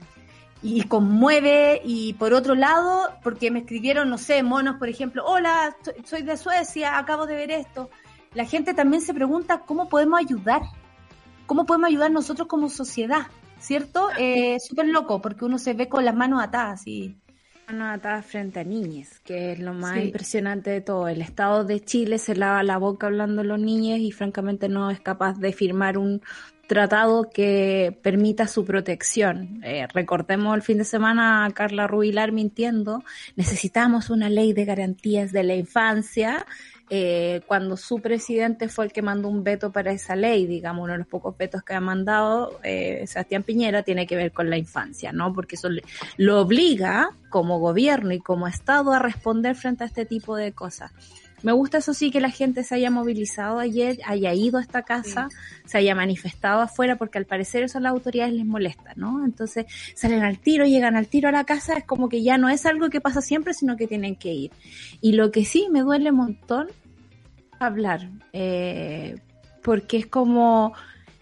[0.89, 6.23] conmueve y por otro lado, porque me escribieron, no sé, monos, por ejemplo, hola, soy
[6.23, 7.89] de Suecia, acabo de ver esto.
[8.35, 10.63] La gente también se pregunta cómo podemos ayudar,
[11.47, 13.29] cómo podemos ayudar nosotros como sociedad,
[13.65, 14.09] ¿cierto?
[14.19, 17.17] Eh, Súper loco, porque uno se ve con las manos atadas y...
[17.67, 20.03] Manos atadas frente a niñas, que es lo más sí.
[20.03, 21.09] impresionante de todo.
[21.09, 24.91] El Estado de Chile se lava la boca hablando de los niños y francamente no
[24.91, 26.21] es capaz de firmar un
[26.67, 29.61] tratado que permita su protección.
[29.63, 33.03] Eh, recordemos el fin de semana a Carla Rubilar mintiendo,
[33.37, 36.47] necesitamos una ley de garantías de la infancia,
[36.91, 40.93] eh, cuando su presidente fue el que mandó un veto para esa ley, digamos, uno
[40.93, 44.59] de los pocos vetos que ha mandado eh, Sebastián Piñera tiene que ver con la
[44.59, 45.33] infancia, ¿no?
[45.33, 45.83] Porque eso le,
[46.19, 50.93] lo obliga como gobierno y como Estado a responder frente a este tipo de cosas.
[51.45, 54.81] Me gusta eso sí que la gente se haya movilizado ayer, haya ido a esta
[54.81, 55.29] casa,
[55.67, 59.23] se haya manifestado afuera, porque al parecer eso a las autoridades les molesta, ¿no?
[59.27, 62.49] Entonces salen al tiro, llegan al tiro a la casa, es como que ya no
[62.49, 64.53] es algo que pasa siempre, sino que tienen que ir.
[65.03, 66.69] Y lo que sí me duele un montón
[67.59, 69.17] hablar, eh,
[69.63, 70.75] porque es como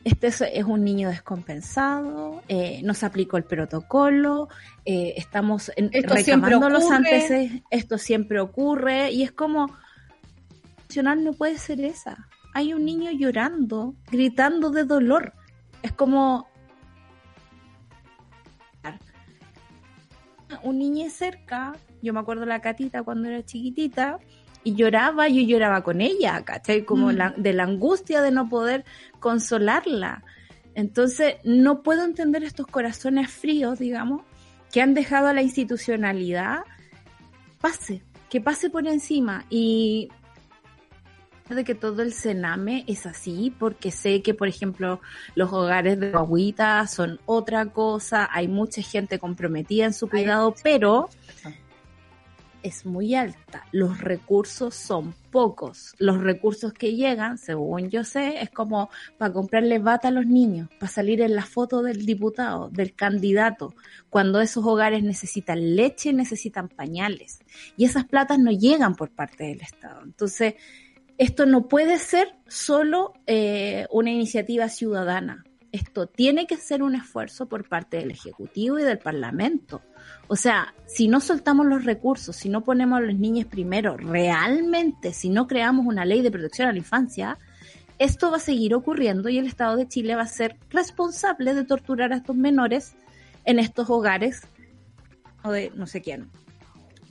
[0.05, 4.49] este es un niño descompensado, eh, no se aplicó el protocolo,
[4.85, 9.69] eh, estamos en, reclamando los antecedentes, esto siempre ocurre y es como,
[11.03, 12.29] no puede ser esa.
[12.55, 15.33] Hay un niño llorando, gritando de dolor.
[15.83, 16.49] Es como
[20.63, 21.73] un niño cerca,
[22.03, 24.19] yo me acuerdo la catita cuando era chiquitita,
[24.65, 26.85] y lloraba, yo lloraba con ella, ¿cachai?
[26.85, 27.17] Como mm.
[27.17, 28.85] la, de la angustia de no poder
[29.21, 30.25] consolarla.
[30.75, 34.23] Entonces, no puedo entender estos corazones fríos, digamos,
[34.73, 36.61] que han dejado a la institucionalidad
[37.61, 39.45] pase, que pase por encima.
[39.51, 40.09] Y
[41.49, 45.01] de que todo el cename es así, porque sé que, por ejemplo,
[45.35, 51.09] los hogares de agüita son otra cosa, hay mucha gente comprometida en su cuidado, pero
[52.63, 58.51] es muy alta, los recursos son pocos, los recursos que llegan, según yo sé, es
[58.51, 62.95] como para comprarle bata a los niños, para salir en la foto del diputado, del
[62.95, 63.75] candidato,
[64.11, 67.41] cuando esos hogares necesitan leche, necesitan pañales,
[67.77, 70.03] y esas platas no llegan por parte del Estado.
[70.05, 70.55] Entonces,
[71.19, 77.47] esto no puede ser solo eh, una iniciativa ciudadana, esto tiene que ser un esfuerzo
[77.47, 79.83] por parte del Ejecutivo y del Parlamento
[80.29, 85.13] o sea, si no soltamos los recursos, si no ponemos a los niños primero, realmente,
[85.13, 87.39] si no creamos una ley de protección a la infancia,
[87.99, 91.65] esto va a seguir ocurriendo y el Estado de Chile va a ser responsable de
[91.65, 92.95] torturar a estos menores
[93.45, 94.43] en estos hogares
[95.43, 96.31] o de no sé quién.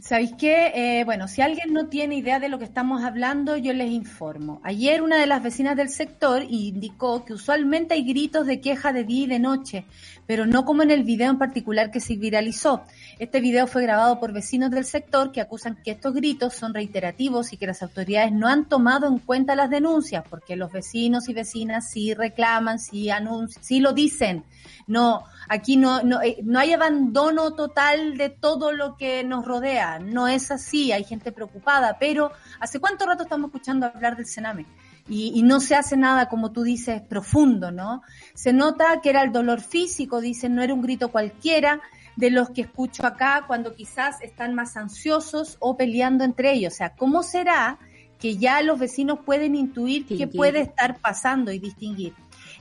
[0.02, 0.72] ¿Sabéis qué?
[0.74, 4.60] Eh, bueno, si alguien no tiene idea de lo que estamos hablando, yo les informo.
[4.64, 9.04] Ayer una de las vecinas del sector indicó que usualmente hay gritos de queja de
[9.04, 9.86] día y de noche,
[10.26, 12.82] pero no como en el video en particular que se viralizó.
[13.20, 17.54] Este video fue grabado por vecinos del sector que acusan que estos gritos son reiterativos
[17.54, 21.36] y que las autoridades no han tomado en cuenta las denuncias, porque los vecinos y
[21.36, 24.46] vecinas sí reclaman, sí anuncian, sí lo dicen.
[24.88, 30.00] No, aquí no, no, eh, no hay abandono total de todo lo que nos rodea.
[30.00, 32.32] No es así, hay gente preocupada, pero
[32.62, 34.66] ¿hace cuánto rato estamos escuchando hablar del Sename?
[35.10, 38.02] y, no se hace nada, como tú dices, profundo, ¿no?
[38.34, 41.82] Se nota que era el dolor físico, dicen, no era un grito cualquiera
[42.16, 46.74] de los que escucho acá cuando quizás están más ansiosos o peleando entre ellos.
[46.74, 47.78] O sea, ¿cómo será
[48.20, 52.14] que ya los vecinos pueden intuir qué puede estar pasando y distinguir?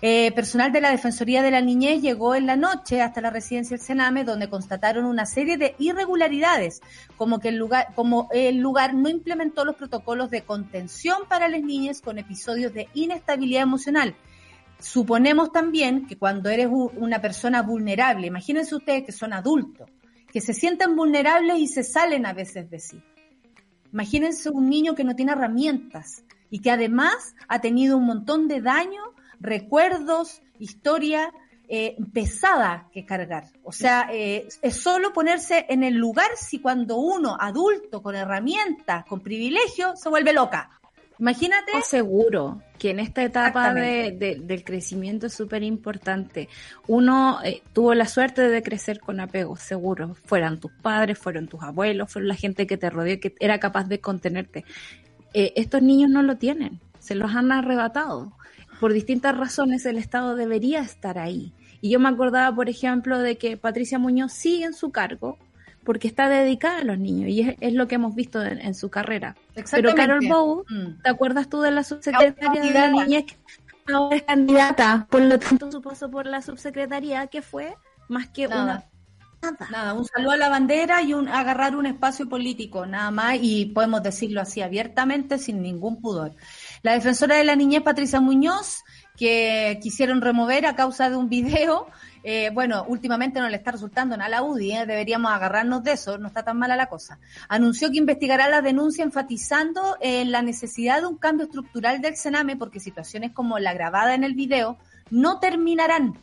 [0.03, 3.77] Eh, personal de la Defensoría de la Niñez llegó en la noche hasta la residencia
[3.77, 6.81] del Sename, donde constataron una serie de irregularidades,
[7.19, 11.61] como que el lugar, como el lugar no implementó los protocolos de contención para las
[11.63, 14.15] niñas con episodios de inestabilidad emocional.
[14.79, 19.91] Suponemos también que cuando eres una persona vulnerable, imagínense ustedes que son adultos,
[20.33, 23.03] que se sienten vulnerables y se salen a veces de sí.
[23.93, 28.63] Imagínense un niño que no tiene herramientas y que además ha tenido un montón de
[28.63, 29.03] daño
[29.41, 31.33] recuerdos, historia
[31.73, 33.45] eh, pesada que cargar.
[33.63, 39.05] O sea, eh, es solo ponerse en el lugar si cuando uno, adulto, con herramientas,
[39.07, 40.69] con privilegio, se vuelve loca.
[41.21, 41.71] Imagínate.
[41.83, 46.49] Seguro que en esta etapa del crecimiento es súper importante.
[46.89, 50.17] Uno eh, tuvo la suerte de crecer con apego, seguro.
[50.25, 53.85] Fueran tus padres, fueron tus abuelos, fueron la gente que te rodeó, que era capaz
[53.85, 54.65] de contenerte.
[55.35, 58.33] estos niños no lo tienen, se los han arrebatado
[58.81, 61.53] por distintas razones el Estado debería estar ahí.
[61.83, 65.39] Y yo me acordaba, por ejemplo, de que Patricia Muñoz sigue en su cargo
[65.85, 69.37] porque está dedicada a los niños y es, lo que hemos visto en, su carrera.
[69.71, 71.03] Pero Carol Bow, mm.
[71.03, 75.07] ¿te acuerdas tú de la subsecretaria de la niñez que ahora es candidata?
[75.11, 77.75] Por lo tanto, su paso por la subsecretaría, que fue
[78.09, 78.85] más que una
[79.43, 79.57] Nada.
[79.71, 79.95] nada.
[79.95, 84.03] un saludo a la bandera y un agarrar un espacio político, nada más, y podemos
[84.03, 86.33] decirlo así abiertamente, sin ningún pudor.
[86.83, 88.85] La defensora de la niñez, Patricia Muñoz,
[89.17, 91.87] que quisieron remover a causa de un video,
[92.23, 94.87] eh, bueno, últimamente no le está resultando nada a la UDI, ¿eh?
[94.87, 97.19] deberíamos agarrarnos de eso, no está tan mala la cosa.
[97.49, 102.57] Anunció que investigará la denuncia enfatizando en la necesidad de un cambio estructural del Sename
[102.57, 104.79] porque situaciones como la grabada en el video
[105.11, 106.19] no terminarán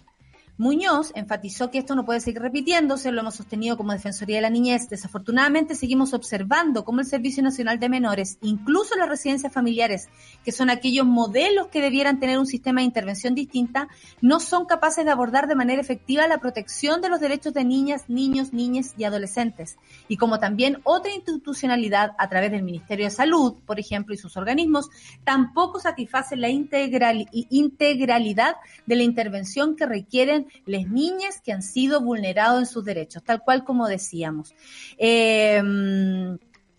[0.59, 4.49] Muñoz enfatizó que esto no puede seguir repitiéndose, lo hemos sostenido como Defensoría de la
[4.49, 4.89] Niñez.
[4.89, 10.09] Desafortunadamente seguimos observando cómo el Servicio Nacional de Menores, incluso las residencias familiares,
[10.43, 13.87] que son aquellos modelos que debieran tener un sistema de intervención distinta,
[14.19, 18.05] no son capaces de abordar de manera efectiva la protección de los derechos de niñas,
[18.07, 19.77] niños, niñas y adolescentes.
[20.07, 24.35] Y como también otra institucionalidad a través del Ministerio de Salud, por ejemplo, y sus
[24.37, 24.89] organismos,
[25.23, 28.55] tampoco satisfacen la integralidad
[28.87, 33.43] de la intervención que requieren las niñas que han sido vulnerados en sus derechos, tal
[33.43, 34.53] cual como decíamos.
[34.97, 35.61] Eh,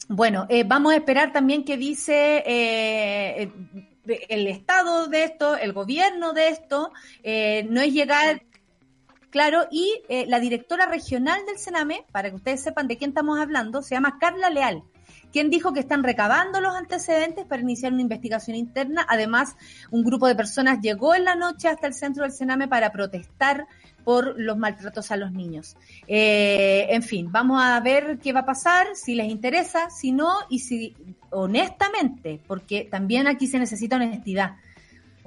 [0.08, 3.52] bueno, eh, vamos a esperar también que dice eh,
[4.28, 6.92] el Estado de esto, el gobierno de esto,
[7.24, 8.42] no es llegar
[9.30, 13.82] Claro, y la directora regional del Sename, para que ustedes sepan de quién estamos hablando,
[13.82, 14.82] se llama Carla Leal
[15.32, 19.06] quien dijo que están recabando los antecedentes para iniciar una investigación interna.
[19.08, 19.56] Además,
[19.90, 23.66] un grupo de personas llegó en la noche hasta el centro del Sename para protestar
[24.04, 25.76] por los maltratos a los niños.
[26.06, 30.32] Eh, en fin, vamos a ver qué va a pasar, si les interesa, si no,
[30.48, 30.94] y si
[31.30, 34.56] honestamente, porque también aquí se necesita honestidad,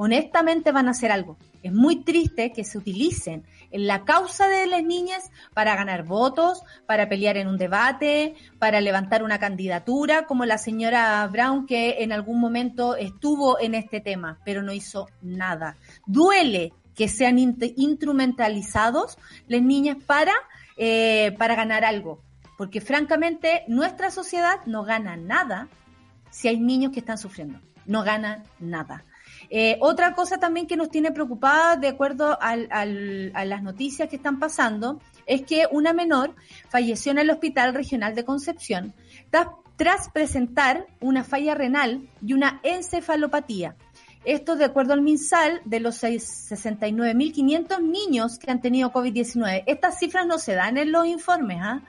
[0.04, 1.38] honestamente van a hacer algo.
[1.62, 6.64] Es muy triste que se utilicen en la causa de las niñas para ganar votos,
[6.88, 12.12] para pelear en un debate, para levantar una candidatura, como la señora Brown que en
[12.14, 15.78] algún momento estuvo en este tema, pero no hizo nada.
[16.08, 20.34] Duele que sean instrumentalizados las niñas para,
[20.78, 22.24] eh, para ganar algo,
[22.58, 25.68] porque francamente nuestra sociedad no gana nada
[26.32, 29.06] si hay niños que están sufriendo, no gana nada.
[29.50, 34.40] Eh, otra cosa también que nos tiene preocupada, de acuerdo a las noticias que están
[34.40, 36.36] pasando, es que una menor
[36.70, 38.94] falleció en el Hospital Regional de Concepción
[39.76, 43.76] tras presentar una falla renal y una encefalopatía.
[44.24, 49.64] Esto de acuerdo al MinSal, de los 69.500 niños que han tenido COVID-19.
[49.66, 51.58] Estas cifras no se dan en los informes.
[51.62, 51.82] ¿ah?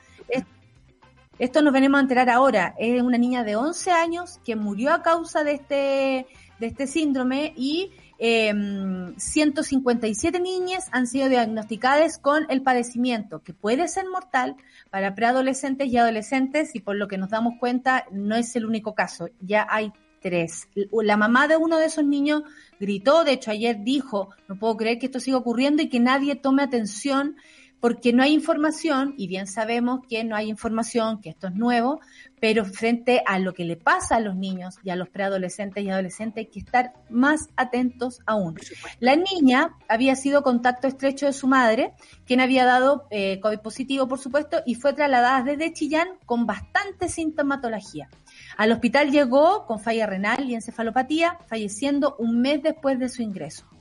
[1.38, 2.74] Esto nos venimos a enterar ahora.
[2.78, 6.26] Es una niña de 11 años que murió a causa de este
[6.62, 13.88] de este síndrome y 157 em, niñas han sido diagnosticadas con el padecimiento, que puede
[13.88, 14.54] ser mortal
[14.88, 18.94] para preadolescentes y adolescentes y por lo que nos damos cuenta no es el único
[18.94, 20.68] caso, ya hay tres.
[20.92, 22.44] La mamá de uno de esos niños
[22.78, 26.36] gritó, de hecho ayer dijo, no puedo creer que esto siga ocurriendo y que nadie
[26.36, 27.34] tome atención
[27.82, 32.00] porque no hay información, y bien sabemos que no hay información, que esto es nuevo,
[32.40, 35.90] pero frente a lo que le pasa a los niños y a los preadolescentes y
[35.90, 38.54] adolescentes hay que estar más atentos aún.
[39.00, 41.92] La niña había sido contacto estrecho de su madre,
[42.24, 47.08] quien había dado eh, COVID positivo, por supuesto, y fue trasladada desde Chillán con bastante
[47.08, 48.08] sintomatología.
[48.56, 53.71] Al hospital llegó con falla renal y encefalopatía, falleciendo un mes después de su ingreso.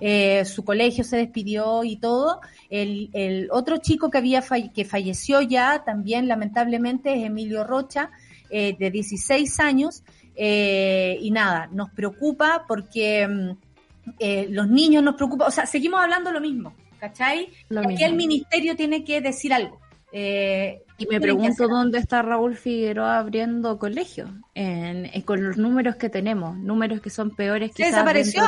[0.00, 2.40] Eh, su colegio se despidió y todo.
[2.70, 4.42] El, el otro chico que había
[4.74, 8.10] que falleció ya también lamentablemente es Emilio Rocha,
[8.48, 10.02] eh, de 16 años.
[10.34, 13.50] Eh, y nada, nos preocupa porque mm,
[14.50, 17.48] los niños nos preocupa, o sea, seguimos hablando lo mismo, ¿cachai?
[17.68, 19.78] Lo Aquí el ministerio tiene que decir algo.
[20.12, 24.30] y me pregunto dónde está Raúl Figueroa abriendo colegios,
[25.26, 28.42] con los números que tenemos, números que son peores que desapareció,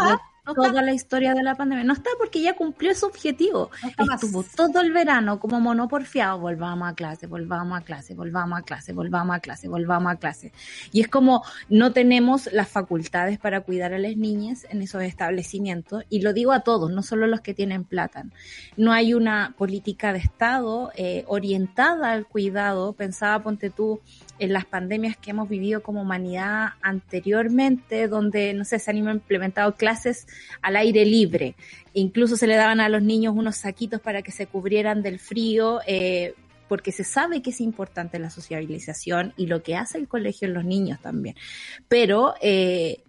[0.45, 1.85] toda la historia de la pandemia.
[1.85, 3.71] No está porque ya cumplió su objetivo.
[3.99, 8.93] Estuvo todo el verano como monoporfiado, volvamos a clase, volvamos a clase, volvamos a clase,
[8.93, 10.53] volvamos a clase, volvamos a clase.
[10.93, 16.05] Y es como no tenemos las facultades para cuidar a las niñas en esos establecimientos.
[16.09, 18.25] Y lo digo a todos, no solo los que tienen plata.
[18.77, 22.95] No hay una política de Estado eh, orientada al cuidado.
[22.95, 24.01] Pensaba, ponte tú,
[24.43, 29.77] en las pandemias que hemos vivido como humanidad anteriormente, donde, no sé, se han implementado
[29.77, 30.27] clases
[30.63, 31.55] al aire libre.
[31.93, 35.79] Incluso se le daban a los niños unos saquitos para que se cubrieran del frío,
[35.87, 36.35] eh,
[36.67, 40.55] porque se sabe que es importante la sociabilización y lo que hace el colegio en
[40.55, 41.37] los niños también.
[41.87, 43.05] Pero eh,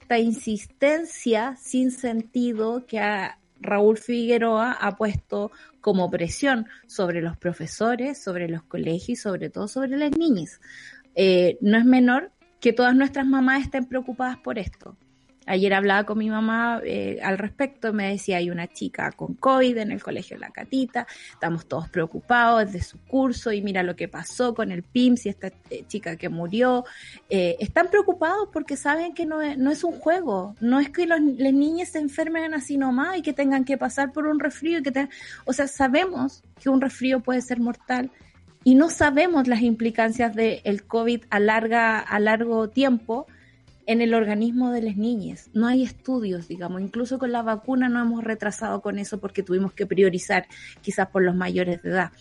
[0.00, 5.50] esta insistencia sin sentido que ha Raúl Figueroa ha puesto
[5.80, 10.60] como presión sobre los profesores, sobre los colegios y sobre todo sobre las niñas.
[11.14, 14.96] Eh, no es menor que todas nuestras mamás estén preocupadas por esto.
[15.46, 19.78] Ayer hablaba con mi mamá eh, al respecto, me decía, hay una chica con COVID
[19.78, 24.08] en el colegio La Catita, estamos todos preocupados de su curso y mira lo que
[24.08, 26.84] pasó con el PIMS y esta eh, chica que murió.
[27.30, 31.06] Eh, están preocupados porque saben que no es, no es un juego, no es que
[31.06, 34.80] los, las niñas se enfermen así nomás y que tengan que pasar por un resfrío.
[34.80, 35.08] Y que
[35.44, 38.10] o sea, sabemos que un resfrío puede ser mortal
[38.66, 43.28] y no sabemos las implicancias del COVID a, larga, a largo tiempo
[43.86, 45.48] en el organismo de las niñas.
[45.54, 46.82] No hay estudios, digamos.
[46.82, 50.46] Incluso con la vacuna no hemos retrasado con eso porque tuvimos que priorizar
[50.82, 52.12] quizás por los mayores de edad.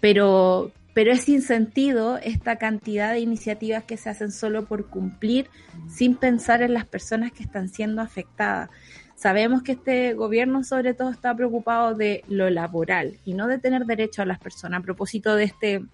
[0.00, 5.48] Pero, pero es sin sentido esta cantidad de iniciativas que se hacen solo por cumplir
[5.88, 8.70] sin pensar en las personas que están siendo afectadas.
[9.14, 13.84] Sabemos que este gobierno sobre todo está preocupado de lo laboral y no de tener
[13.84, 14.80] derecho a las personas.
[14.80, 15.84] A propósito de este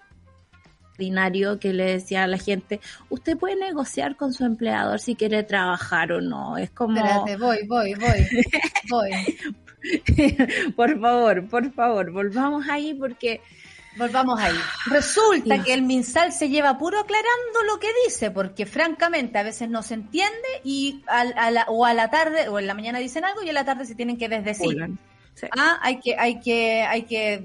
[1.60, 6.12] que le decía a la gente, usted puede negociar con su empleador si quiere trabajar
[6.12, 6.56] o no.
[6.58, 6.96] Es como...
[6.96, 8.26] Espérate, voy, voy, voy,
[8.90, 9.10] voy.
[10.76, 13.40] por favor, por favor, volvamos ahí porque...
[13.96, 14.54] Volvamos ahí.
[14.86, 19.68] Resulta que el MinSal se lleva puro aclarando lo que dice, porque francamente a veces
[19.68, 23.24] no se entiende y a, la, o a la tarde o en la mañana dicen
[23.24, 24.76] algo y a la tarde se tienen que desdecir.
[25.56, 27.44] Ah, hay que, hay que, hay que,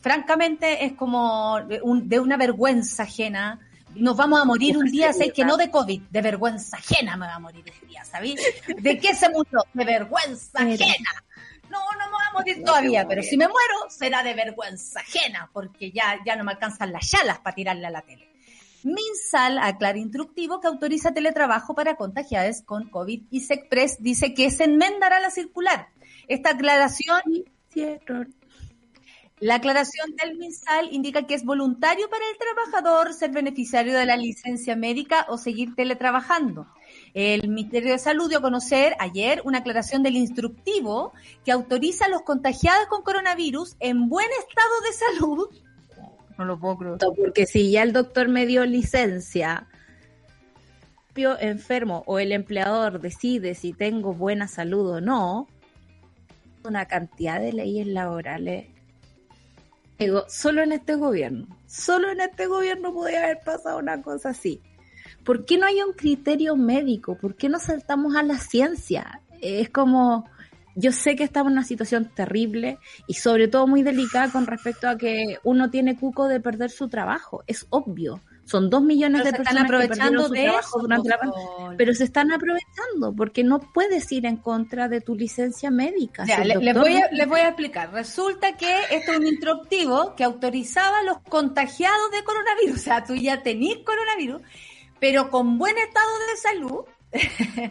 [0.00, 3.58] francamente es como de una vergüenza ajena.
[3.94, 7.26] Nos vamos a morir un día, sé que no de COVID, de vergüenza ajena me
[7.26, 8.40] va a morir un día, ¿sabéis?
[8.66, 9.64] ¿De qué se murió?
[9.72, 11.22] De vergüenza ajena.
[11.70, 15.48] No, no me voy a morir todavía, pero si me muero será de vergüenza ajena,
[15.52, 18.28] porque ya, ya no me alcanzan las chalas para tirarle a la tele.
[18.84, 24.64] Minsal aclara instructivo que autoriza teletrabajo para contagiados con COVID y SECPRES dice que se
[24.64, 25.88] enmendará la circular
[26.28, 27.20] esta aclaración,
[29.40, 34.16] la aclaración del MinSal indica que es voluntario para el trabajador ser beneficiario de la
[34.16, 36.66] licencia médica o seguir teletrabajando.
[37.14, 41.12] El Ministerio de Salud dio a conocer ayer una aclaración del instructivo
[41.44, 45.48] que autoriza a los contagiados con coronavirus en buen estado de salud.
[46.38, 46.98] No lo puedo creer.
[47.16, 49.68] Porque si ya el doctor me dio licencia,
[51.16, 55.46] enfermo o el empleador decide si tengo buena salud o no,
[56.64, 58.66] una cantidad de leyes laborales.
[60.28, 64.60] Solo en este gobierno, solo en este gobierno podía haber pasado una cosa así.
[65.24, 67.16] ¿Por qué no hay un criterio médico?
[67.16, 69.20] ¿Por qué no saltamos a la ciencia?
[69.40, 70.28] Es como,
[70.74, 74.88] yo sé que estamos en una situación terrible y sobre todo muy delicada con respecto
[74.88, 78.20] a que uno tiene cuco de perder su trabajo, es obvio.
[78.44, 82.30] Son dos millones de personas aprovechando que de trabajo durante la pandemia, pero se están
[82.30, 86.24] aprovechando porque no puedes ir en contra de tu licencia médica.
[86.24, 87.92] les, voy a, les voy a explicar.
[87.92, 92.76] Resulta que esto es un instructivo que autorizaba a los contagiados de coronavirus.
[92.76, 94.42] O sea, tú ya tenés coronavirus,
[95.00, 96.84] pero con buen estado de salud,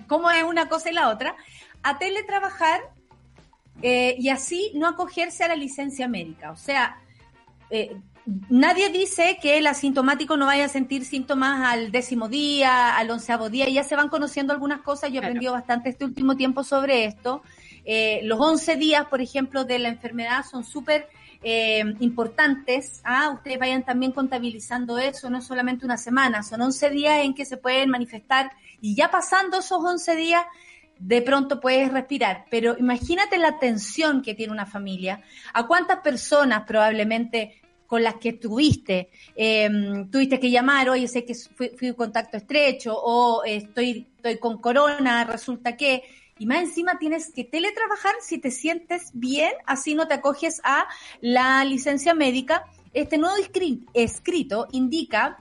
[0.08, 1.36] como es una cosa y la otra,
[1.84, 2.82] a teletrabajar
[3.82, 6.52] eh, y así no acogerse a la licencia médica.
[6.52, 6.98] O sea,
[7.70, 7.96] eh,
[8.26, 13.50] nadie dice que el asintomático no vaya a sentir síntomas al décimo día, al onceavo
[13.50, 17.06] día, ya se van conociendo algunas cosas, yo he aprendido bastante este último tiempo sobre
[17.06, 17.44] esto.
[17.86, 21.10] Eh, los once días, por ejemplo, de la enfermedad son súper
[21.44, 23.02] eh, importantes.
[23.04, 27.34] Ah, ustedes vayan también contabilizando eso, no es solamente una semana, son once días en
[27.34, 30.44] que se pueden manifestar y ya pasando esos once días,
[31.00, 32.46] de pronto puedes respirar.
[32.50, 35.22] Pero imagínate la tensión que tiene una familia.
[35.54, 41.36] ¿A cuántas personas probablemente con las que tuviste, em, tuviste que llamar, oye, sé que
[41.36, 46.04] fui, fui contacto estrecho o estoy, estoy con corona, resulta que,
[46.40, 50.88] y más encima tienes que teletrabajar si te sientes bien, así no te acoges a
[51.22, 52.66] la licencia médica.
[52.94, 53.36] Este nuevo
[53.94, 55.38] escrito indica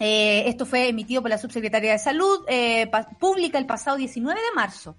[0.00, 4.54] eh, esto fue emitido por la Subsecretaría de Salud eh, Pública el pasado 19 de
[4.54, 4.96] marzo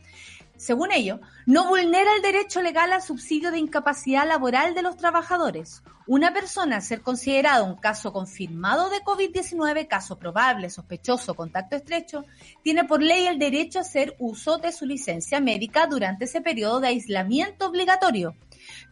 [0.57, 5.83] según ello, no vulnera el derecho legal al subsidio de incapacidad laboral de los trabajadores.
[6.07, 12.25] Una persona ser considerada un caso confirmado de COVID-19, caso probable, sospechoso, contacto estrecho,
[12.63, 16.79] tiene por ley el derecho a hacer uso de su licencia médica durante ese periodo
[16.79, 18.35] de aislamiento obligatorio.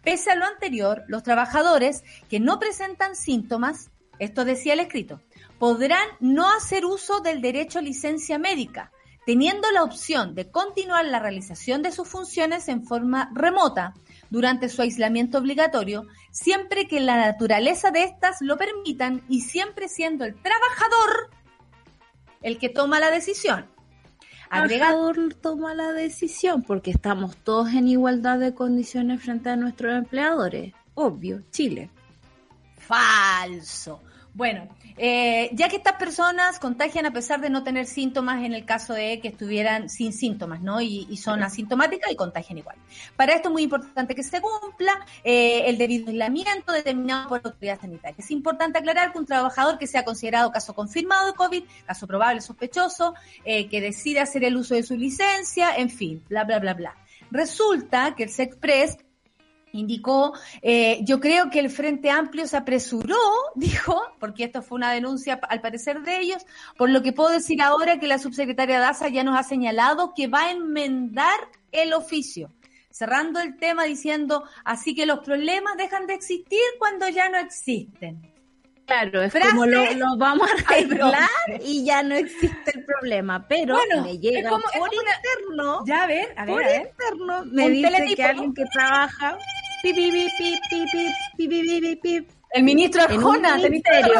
[0.03, 5.21] Pese a lo anterior, los trabajadores que no presentan síntomas, esto decía el escrito,
[5.59, 8.91] podrán no hacer uso del derecho a licencia médica,
[9.25, 13.93] teniendo la opción de continuar la realización de sus funciones en forma remota
[14.29, 20.25] durante su aislamiento obligatorio, siempre que la naturaleza de éstas lo permitan y siempre siendo
[20.25, 21.29] el trabajador
[22.41, 23.67] el que toma la decisión.
[24.51, 29.93] El trabajador toma la decisión porque estamos todos en igualdad de condiciones frente a nuestros
[29.95, 30.73] empleadores.
[30.93, 31.89] Obvio, Chile.
[32.77, 34.01] Falso.
[34.35, 34.67] Bueno,
[34.97, 38.93] eh, ya que estas personas contagian a pesar de no tener síntomas en el caso
[38.93, 40.81] de que estuvieran sin síntomas, ¿no?
[40.81, 42.75] Y, son asintomáticas y contagian igual.
[43.15, 47.51] Para esto es muy importante que se cumpla eh, el debido aislamiento determinado por la
[47.51, 48.15] autoridad sanitaria.
[48.17, 52.41] Es importante aclarar que un trabajador que sea considerado caso confirmado de COVID, caso probable,
[52.41, 53.13] sospechoso,
[53.45, 56.95] eh, que decide hacer el uso de su licencia, en fin, bla, bla, bla, bla.
[57.29, 58.97] Resulta que el SECPRES
[59.73, 63.17] indicó, eh, yo creo que el Frente Amplio se apresuró,
[63.55, 66.45] dijo, porque esto fue una denuncia al parecer de ellos,
[66.77, 70.27] por lo que puedo decir ahora que la subsecretaria Daza ya nos ha señalado que
[70.27, 71.39] va a enmendar
[71.71, 72.51] el oficio,
[72.89, 78.31] cerrando el tema diciendo, así que los problemas dejan de existir cuando ya no existen.
[78.85, 79.85] Claro, es como lo,
[80.17, 81.29] vamos a arreglar
[81.63, 86.45] y ya no existe el problema, pero me llega por interno, ya a ver, a
[86.45, 89.37] ver, por interno me dice que alguien que trabaja
[92.53, 94.13] el ministro Arjona, en un ministerio,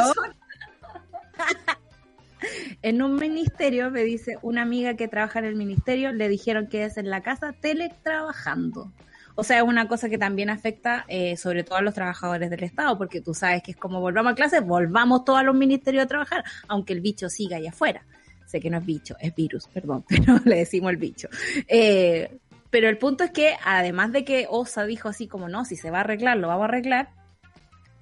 [2.81, 6.83] en un ministerio me dice una amiga que trabaja en el ministerio, le dijeron que
[6.83, 8.91] es en la casa teletrabajando.
[9.35, 12.63] O sea, es una cosa que también afecta eh, sobre todo a los trabajadores del
[12.63, 16.03] Estado, porque tú sabes que es como volvamos a clases, volvamos todos a los ministerios
[16.03, 18.05] a trabajar, aunque el bicho siga allá afuera.
[18.45, 21.27] Sé que no es bicho, es virus, perdón, pero le decimos el bicho.
[21.67, 22.37] Eh,
[22.73, 25.91] pero el punto es que, además de que OSA dijo así como no, si se
[25.91, 27.11] va a arreglar, lo vamos a arreglar,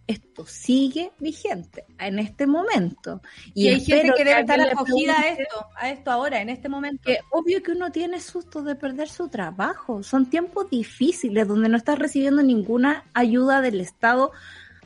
[0.08, 3.22] esto sigue vigente en este momento.
[3.54, 7.04] Y, hay gente que, debe estar acogida a esto, a esto ahora, en este momento.
[7.06, 10.04] Que obvio que uno tiene susto de perder su trabajo.
[10.04, 14.32] Son tiempos difíciles donde no estás recibiendo ninguna ayuda del Estado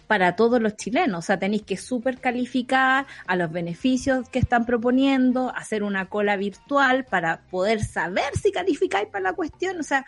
[0.08, 1.20] para todos los chilenos.
[1.20, 6.38] O sea, tenéis que super calificar a los beneficios que están proponiendo, hacer una cola
[6.38, 9.80] virtual para poder saber si calificáis para la cuestión.
[9.80, 10.06] O sea,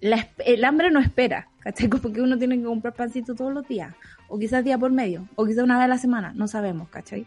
[0.00, 1.88] el hambre no espera, ¿cachai?
[2.02, 3.94] Porque uno tiene que comprar pancito todos los días
[4.28, 7.26] o quizás día por medio, o quizás una vez a la semana, no sabemos, ¿cachai?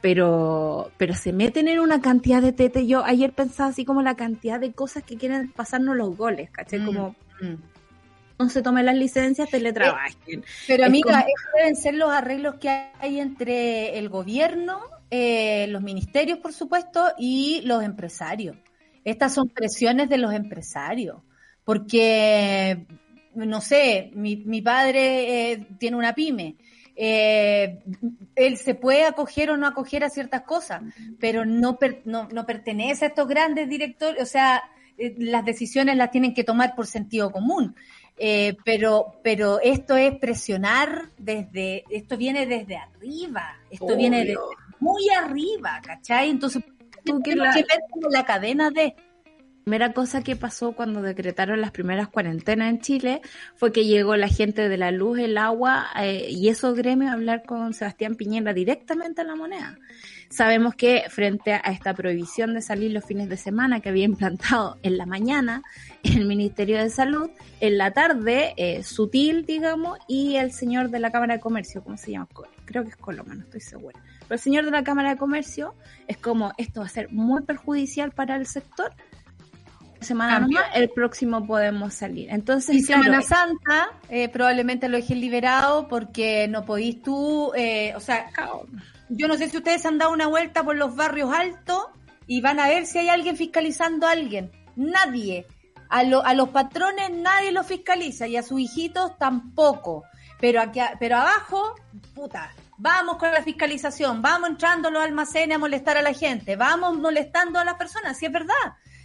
[0.00, 2.86] Pero, pero se meten en una cantidad de tete.
[2.86, 6.80] Yo ayer pensaba así como la cantidad de cosas que quieren pasarnos los goles, ¿cachai?
[6.80, 7.54] Mm, como mm.
[8.48, 10.44] Se tomen las licencias, teletrabajen.
[10.66, 11.26] pero amiga,
[11.56, 14.80] deben ser los arreglos que hay entre el gobierno,
[15.10, 18.56] eh, los ministerios, por supuesto, y los empresarios.
[19.04, 21.18] Estas son presiones de los empresarios,
[21.64, 22.86] porque
[23.34, 26.56] no sé, mi, mi padre eh, tiene una pyme.
[26.96, 27.78] Eh,
[28.34, 30.82] él se puede acoger o no acoger a ciertas cosas,
[31.18, 34.62] pero no, no, no, pertenece a estos grandes directores, o sea,
[34.98, 37.74] eh, las decisiones las tienen que tomar por sentido común.
[38.64, 44.36] Pero, pero esto es presionar desde, esto viene desde arriba, esto viene de
[44.78, 46.30] muy arriba, ¿cachai?
[46.30, 46.64] Entonces,
[47.04, 47.54] tú que la,
[48.10, 48.94] la cadena de
[49.64, 53.20] primera cosa que pasó cuando decretaron las primeras cuarentenas en Chile
[53.54, 57.14] fue que llegó la gente de la luz, el agua eh, y esos gremios a
[57.14, 59.78] hablar con Sebastián Piñera directamente a la moneda.
[60.30, 64.78] Sabemos que frente a esta prohibición de salir los fines de semana que había implantado
[64.82, 65.62] en la mañana
[66.04, 71.10] el Ministerio de Salud, en la tarde, eh, Sutil, digamos, y el señor de la
[71.10, 72.28] Cámara de Comercio, ¿cómo se llama?
[72.64, 74.00] Creo que es Coloma, no estoy segura.
[74.20, 75.74] Pero el señor de la Cámara de Comercio
[76.06, 78.92] es como esto va a ser muy perjudicial para el sector
[80.00, 82.30] semana el próximo podemos salir.
[82.30, 88.00] Entonces, y Semana Santa eh, probablemente lo dejen liberado porque no podís tú, eh, o
[88.00, 88.30] sea,
[89.10, 91.86] yo no sé si ustedes han dado una vuelta por los barrios altos
[92.26, 94.50] y van a ver si hay alguien fiscalizando a alguien.
[94.76, 95.46] Nadie.
[95.88, 100.04] A, a los patrones nadie los fiscaliza y a sus hijitos tampoco.
[100.40, 101.74] Pero, aquí, pero abajo,
[102.14, 106.56] puta, vamos con la fiscalización, vamos entrando a los almacenes a molestar a la gente,
[106.56, 108.54] vamos molestando a las personas, si es verdad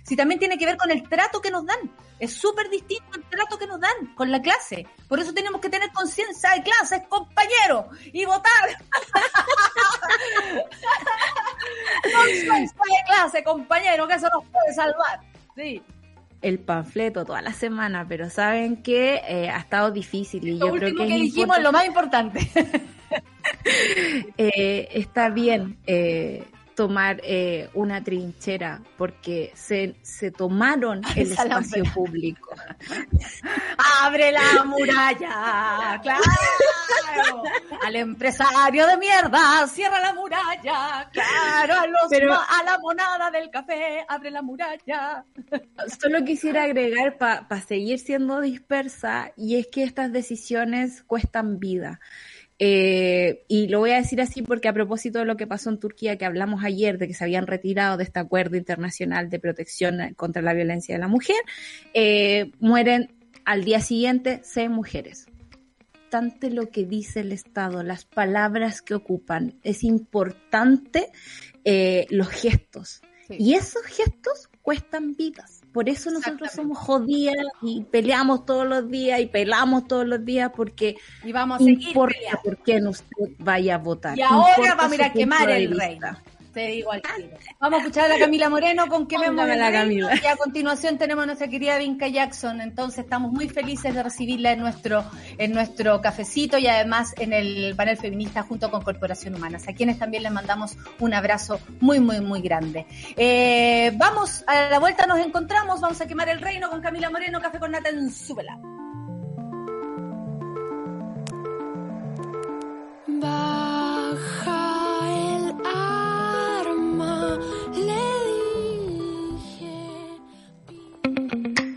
[0.06, 1.80] si también tiene que ver con el trato que nos dan.
[2.20, 4.88] Es súper distinto el trato que nos dan con la clase.
[5.10, 8.52] Por eso tenemos que tener conciencia de clases, compañeros, y votar.
[12.16, 15.20] conciencia de clase, compañero, que eso nos puede salvar.
[15.56, 15.84] Sí
[16.42, 20.96] el panfleto toda la semana, pero saben que eh, ha estado difícil y yo creo
[20.96, 22.48] que, que dijimos lo más importante.
[24.38, 26.44] eh, está bien eh,
[26.76, 32.54] tomar eh, una trinchera porque se, se tomaron el espacio público.
[34.02, 36.00] ¡Abre la muralla!
[36.02, 36.24] ¡Claro!
[37.86, 41.10] Al empresario de mierda, cierra la muralla.
[41.12, 41.74] ¡Claro!
[41.80, 45.26] A, los, a la monada del café, abre la muralla.
[46.02, 52.00] Solo quisiera agregar para seguir siendo dispersa y es que estas decisiones cuestan vida.
[52.58, 55.80] Eh, y lo voy a decir así porque a propósito de lo que pasó en
[55.80, 60.14] Turquía, que hablamos ayer de que se habían retirado de este acuerdo internacional de protección
[60.16, 61.38] contra la violencia de la mujer,
[61.94, 65.28] eh, mueren al día siguiente seis mujeres.
[65.94, 71.08] Importante lo que dice el Estado, las palabras que ocupan, es importante
[71.66, 73.02] eh, los gestos.
[73.28, 75.62] Y esos gestos cuestan vidas.
[75.72, 80.52] Por eso nosotros somos jodidas y peleamos todos los días y pelamos todos los días
[80.56, 84.18] porque y vamos a seguir importa por quién usted vaya a votar.
[84.18, 86.18] Y ahora vamos a ir a quemar el reino.
[86.56, 87.02] Te digo al
[87.60, 90.12] Vamos a escuchar a la Camila Moreno con que vemos la Camila.
[90.16, 92.62] y a continuación tenemos a nuestra querida Vinca Jackson.
[92.62, 95.04] Entonces estamos muy felices de recibirla en nuestro,
[95.38, 100.00] en nuestro cafecito y además en el panel feminista junto con Corporación Humanas, a quienes
[100.00, 102.86] también les mandamos un abrazo muy, muy, muy grande.
[103.18, 107.42] Eh, vamos, a la vuelta nos encontramos, vamos a quemar el reino con Camila Moreno,
[107.42, 108.58] Café con Nata en Súbela.
[113.08, 114.55] Baja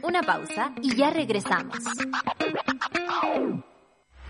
[0.02, 1.78] Una pausa y ya regresamos.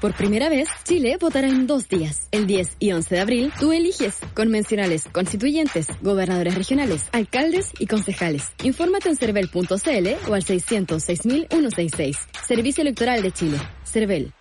[0.01, 2.29] Por primera vez, Chile votará en dos días.
[2.31, 8.53] El 10 y 11 de abril, tú eliges convencionales, constituyentes, gobernadores regionales, alcaldes y concejales.
[8.63, 12.17] Infórmate en cervel.cl o al 600 166
[12.47, 13.59] Servicio Electoral de Chile.
[13.85, 14.33] Cervel.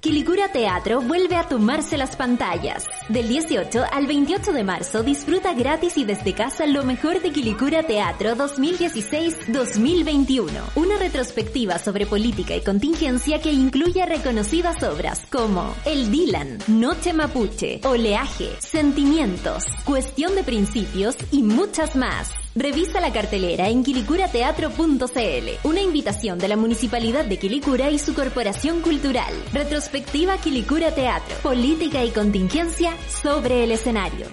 [0.00, 2.86] Quilicura Teatro vuelve a tomarse las pantallas.
[3.10, 7.82] Del 18 al 28 de marzo disfruta gratis y desde casa lo mejor de Quilicura
[7.82, 10.48] Teatro 2016-2021.
[10.76, 17.82] Una retrospectiva sobre política y contingencia que incluye reconocidas obras como El Dylan, Noche Mapuche,
[17.84, 22.39] Oleaje, Sentimientos, Cuestión de Principios y muchas más.
[22.54, 25.68] Revisa la cartelera en quilicurateatro.cl.
[25.68, 29.32] Una invitación de la Municipalidad de Quilicura y su Corporación Cultural.
[29.52, 31.36] Retrospectiva Quilicura Teatro.
[31.42, 32.92] Política y contingencia
[33.22, 34.26] sobre el escenario.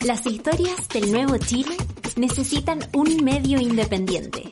[0.00, 1.76] Las historias del nuevo Chile
[2.16, 4.50] necesitan un medio independiente.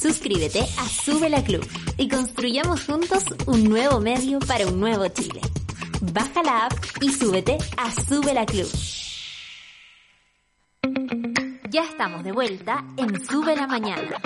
[0.00, 1.66] Suscríbete a Sube la Club
[1.98, 5.40] y construyamos juntos un nuevo medio para un nuevo Chile.
[6.00, 6.72] Baja la app
[7.02, 8.68] y súbete a Sube la Club.
[11.70, 14.18] Ya estamos de vuelta en Sube la Mañana.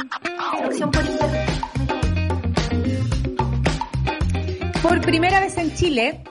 [4.82, 6.22] Por primera vez en Chile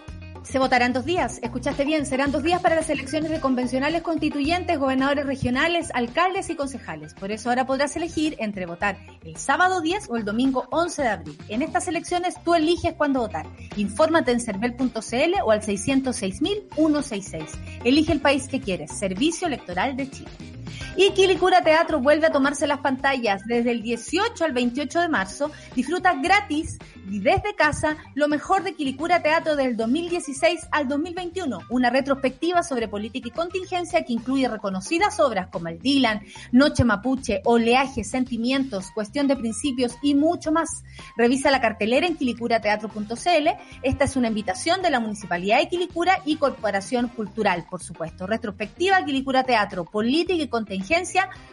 [0.44, 1.40] se votará en dos días.
[1.42, 6.56] Escuchaste bien, serán dos días para las elecciones de convencionales constituyentes, gobernadores regionales, alcaldes y
[6.56, 7.14] concejales.
[7.14, 11.08] Por eso ahora podrás elegir entre votar el sábado 10 o el domingo 11 de
[11.08, 11.38] abril.
[11.50, 13.48] En estas elecciones tú eliges cuándo votar.
[13.76, 17.46] Infórmate en cervel.cl o al 606.166.
[17.84, 18.92] Elige el país que quieres.
[18.92, 20.53] Servicio Electoral de Chile.
[20.96, 25.50] Y Quilicura Teatro vuelve a tomarse las pantallas desde el 18 al 28 de marzo.
[25.76, 26.78] Disfruta gratis
[27.10, 31.62] y desde casa lo mejor de Quilicura Teatro del 2016 al 2021.
[31.72, 36.22] Una retrospectiva sobre política y contingencia que incluye reconocidas obras como El Dylan,
[36.52, 40.84] Noche Mapuche, Oleaje, Sentimientos, Cuestión de Principios y mucho más.
[41.18, 43.48] Revisa la cartelera en quilicurateatro.cl.
[43.82, 48.28] Esta es una invitación de la Municipalidad de Quilicura y Corporación Cultural, por supuesto.
[48.28, 50.83] Retrospectiva Quilicura Teatro, política y contingencia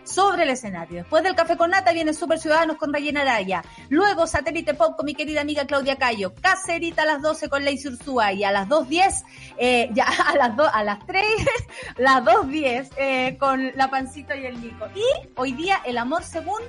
[0.04, 0.98] sobre el escenario.
[0.98, 3.62] Después del Café con Nata viene Super Ciudadanos con Rayena Araya.
[3.88, 6.32] Luego Satélite Pop con mi querida amiga Claudia Cayo.
[6.40, 9.24] Cacerita a las 12 con Ley Ursúa y a las 2.10,
[9.58, 11.24] eh, ya a las, a las 3,
[11.96, 14.86] las 2.10 eh, con La Pancito y el Nico.
[14.94, 16.60] Y hoy día El Amor Según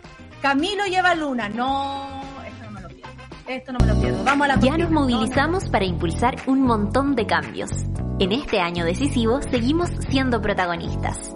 [0.42, 1.50] Camilo lleva Luna.
[1.50, 3.12] No, esto no me lo pierdo.
[3.48, 4.24] Esto no me lo pierdo.
[4.24, 7.70] Vamos a la Ya nos movilizamos para impulsar un montón de cambios.
[8.20, 11.34] En este año decisivo seguimos siendo protagonistas.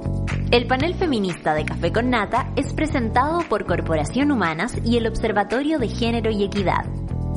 [0.51, 5.79] El panel feminista de Café con Nata es presentado por Corporación Humanas y el Observatorio
[5.79, 6.85] de Género y Equidad.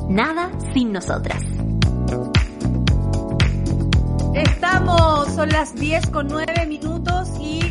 [0.07, 1.41] Nada sin nosotras.
[4.35, 7.61] Estamos, son las 10 con 9 minutos y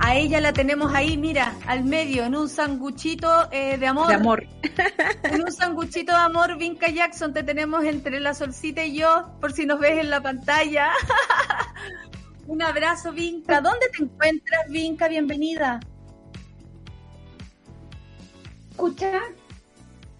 [0.00, 4.08] a ella la tenemos ahí, mira, al medio, en un sanguchito eh, de amor.
[4.08, 4.46] De amor.
[5.22, 9.52] En un sanguchito de amor, Vinca Jackson, te tenemos entre la solcita y yo, por
[9.52, 10.90] si nos ves en la pantalla.
[12.48, 13.60] un abrazo, Vinca.
[13.60, 15.06] ¿Dónde te encuentras, Vinca?
[15.08, 15.80] Bienvenida.
[18.70, 19.20] ¿Escucha?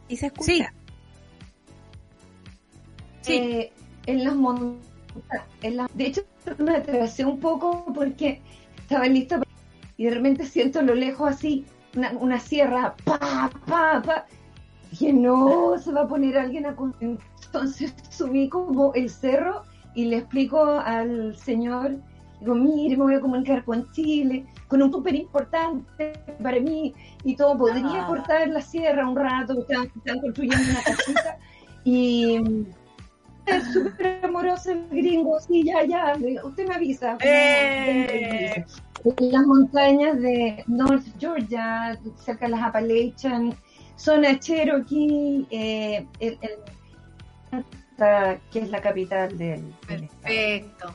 [0.09, 0.47] ¿Y se escucha?
[0.47, 0.65] Sí.
[3.23, 3.33] Sí.
[3.35, 3.73] Eh,
[4.07, 4.83] en las montañas.
[5.63, 5.89] La...
[5.95, 6.23] De hecho,
[6.59, 8.41] me atravesé un poco porque
[8.79, 9.51] estaba lista para-
[9.97, 11.65] y de repente siento a lo lejos así
[11.97, 14.27] una, una sierra, pa, pa, pa.
[14.91, 16.77] Dije, no, se va a poner alguien a...
[16.77, 16.95] con-".
[17.01, 19.63] Entonces subí como el cerro
[19.95, 21.97] y le explico al señor,
[22.41, 26.13] digo, mire, me voy a comunicar con Chile, con un súper importante
[26.43, 27.57] para mí y todo.
[27.59, 28.07] ¿Podría Ah.
[28.07, 29.61] cortar la sierra un rato?
[29.61, 31.39] Están, están construyendo una casita
[31.85, 32.37] y
[33.47, 37.17] es súper amoroso el gringo, sí, ya, ya, digo, usted me avisa.
[37.21, 38.65] Eh.
[39.21, 43.55] Las montañas de North Georgia, cerca de las Appalachian,
[43.97, 49.63] zona Cherokee, eh, el- el- que es la capital del.
[49.87, 50.93] Perfecto.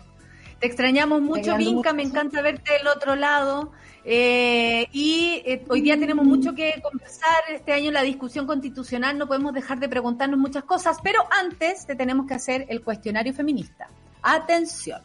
[0.64, 3.74] Te extrañamos mucho, Vinca, me encanta verte del otro lado.
[4.06, 7.44] Eh, y eh, hoy día tenemos mucho que conversar.
[7.52, 11.86] Este año en la discusión constitucional no podemos dejar de preguntarnos muchas cosas, pero antes
[11.86, 13.90] te tenemos que hacer el cuestionario feminista.
[14.22, 15.02] Atención.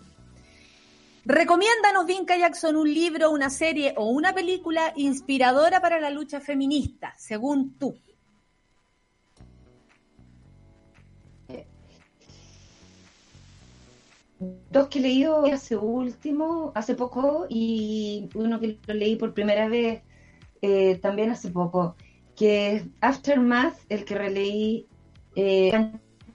[1.25, 7.15] Recomiéndanos, Vinca Jackson, un libro, una serie o una película inspiradora para la lucha feminista,
[7.17, 7.99] según tú.
[14.39, 19.69] Dos que he leído hace último, hace poco, y uno que lo leí por primera
[19.69, 20.03] vez
[20.63, 21.97] eh, también hace poco,
[22.37, 24.87] que es Aftermath, el que releí
[25.35, 25.73] eh,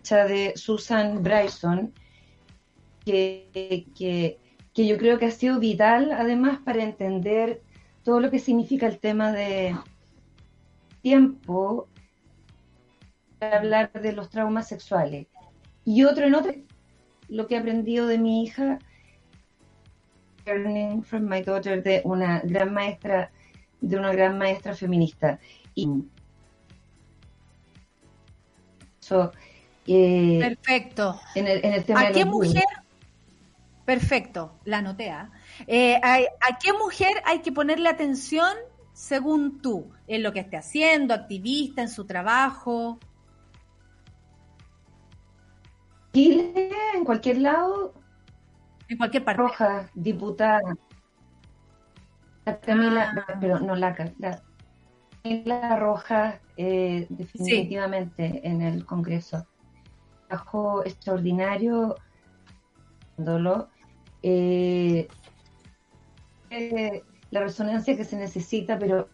[0.10, 1.94] de Susan Bryson,
[3.06, 4.38] que, que,
[4.74, 7.62] que yo creo que ha sido vital además para entender
[8.04, 9.76] todo lo que significa el tema de
[11.02, 11.88] tiempo
[13.40, 15.28] hablar de los traumas sexuales.
[15.86, 16.54] Y otro en otro,
[17.30, 18.80] lo que he aprendido de mi hija,
[20.46, 23.32] learning from my daughter, de una gran maestra,
[23.82, 25.40] de una gran maestra feminista.
[25.76, 25.88] Y
[29.88, 31.20] eh, Perfecto.
[31.36, 32.64] En el, en el tema ¿A qué mujer?
[33.86, 35.30] Perfecto, la notea.
[35.32, 35.40] ¿ah?
[35.68, 38.54] Eh, ¿A qué mujer hay que ponerle atención
[38.94, 39.92] según tú?
[40.08, 43.00] En lo que esté haciendo, activista, en su trabajo.
[46.14, 47.94] Chile, en cualquier lado.
[48.88, 49.42] En cualquier parte.
[49.42, 50.76] Roja, diputada.
[52.46, 53.38] La Camila, Ah.
[53.40, 54.42] pero no la, la
[55.24, 59.48] Camila Roja, eh, definitivamente en el Congreso.
[60.28, 61.96] Trabajo extraordinario,
[63.18, 63.70] dándolo.
[64.22, 65.08] Eh,
[66.50, 69.10] eh, la resonancia que se necesita, pero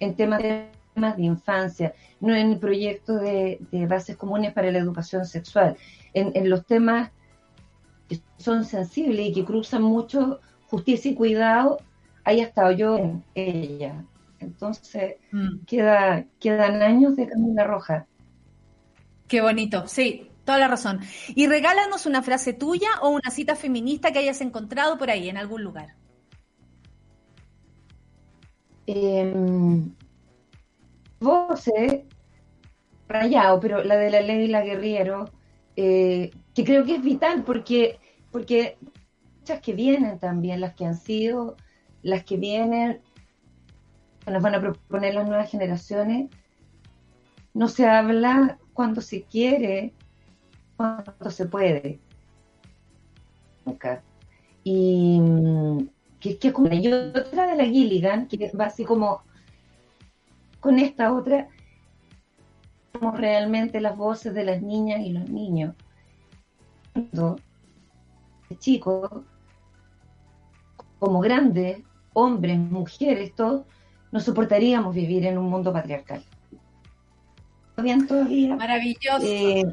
[0.00, 4.70] en temas de, temas de infancia, no en el proyecto de, de bases comunes para
[4.72, 5.76] la educación sexual,
[6.14, 7.12] en, en los temas
[8.08, 11.78] que son sensibles y que cruzan mucho justicia y cuidado,
[12.24, 14.06] ahí he estado yo en ella.
[14.38, 18.08] Entonces, Mm, queda, quedan años de Camila Roja.
[19.26, 21.00] qué bonito, sí, toda la razón.
[21.28, 25.36] Y regálanos una frase tuya o una cita feminista que hayas encontrado por ahí, en
[25.36, 25.96] algún lugar.
[28.86, 29.32] Eh,
[31.20, 32.02] voces,
[33.08, 35.30] rayado, pero la de la Leila Guerriero,
[35.76, 37.98] eh, que creo que es vital porque,
[38.30, 38.76] porque
[39.40, 41.56] muchas que vienen también, las que han sido,
[42.02, 43.00] las que vienen,
[44.24, 46.30] que nos van a proponer las nuevas generaciones,
[47.54, 49.94] no se habla cuando se quiere,
[50.76, 51.98] cuando se puede.
[53.64, 54.02] Nunca.
[54.62, 55.88] Y mm,
[56.20, 59.22] que, que es como y otra de la Gilligan, que va así como
[60.60, 61.48] con esta otra,
[62.92, 65.74] somos realmente las voces de las niñas y los niños.
[66.92, 67.38] Cuando
[68.58, 69.10] chicos,
[70.98, 71.82] como grandes,
[72.12, 73.62] hombres, mujeres, todos,
[74.10, 76.22] no soportaríamos vivir en un mundo patriarcal.
[77.76, 78.56] Bien todavía.
[78.56, 79.22] Maravilloso.
[79.22, 79.64] Eh,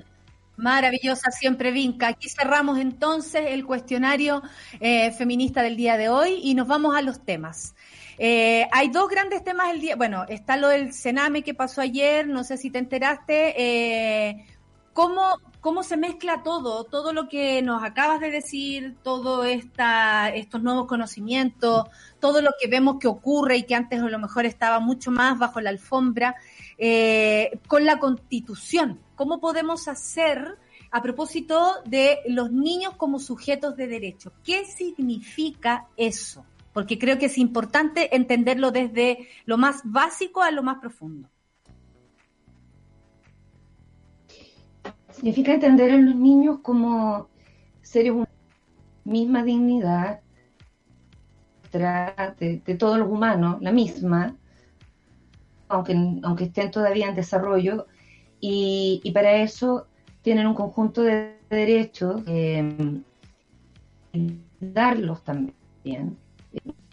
[0.57, 2.07] Maravillosa siempre Vinca.
[2.07, 4.41] Aquí cerramos entonces el cuestionario
[4.79, 7.75] eh, feminista del día de hoy y nos vamos a los temas.
[8.17, 9.95] Eh, hay dos grandes temas el día.
[9.95, 13.53] Bueno, está lo del Sename que pasó ayer, no sé si te enteraste.
[13.61, 14.45] Eh,
[14.93, 16.85] ¿cómo, ¿Cómo se mezcla todo?
[16.85, 21.85] Todo lo que nos acabas de decir, todo esta, estos nuevos conocimientos,
[22.19, 25.37] todo lo que vemos que ocurre y que antes a lo mejor estaba mucho más
[25.37, 26.35] bajo la alfombra,
[26.77, 29.01] eh, con la constitución.
[29.15, 30.57] ¿Cómo podemos hacer
[30.91, 34.31] a propósito de los niños como sujetos de derecho?
[34.45, 36.45] ¿Qué significa eso?
[36.75, 41.27] Porque creo que es importante entenderlo desde lo más básico a lo más profundo.
[45.15, 47.29] significa entender a los niños como
[47.81, 48.29] seres humanos,
[49.05, 50.19] misma dignidad
[51.71, 54.35] de, de todos los humanos, la misma,
[55.67, 57.87] aunque, aunque estén todavía en desarrollo,
[58.39, 59.87] y, para eso
[60.21, 63.01] tienen un conjunto de derechos, eh,
[64.59, 66.17] darlos también,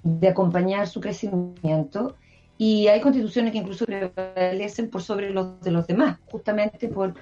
[0.02, 2.16] de acompañar su crecimiento,
[2.58, 7.14] y hay constituciones que incluso prevalecen por sobre los de los demás, justamente por,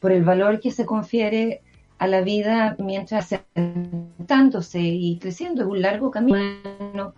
[0.00, 1.62] por el valor que se confiere
[1.98, 5.62] a la vida mientras sentándose y creciendo.
[5.62, 7.14] Es un largo camino,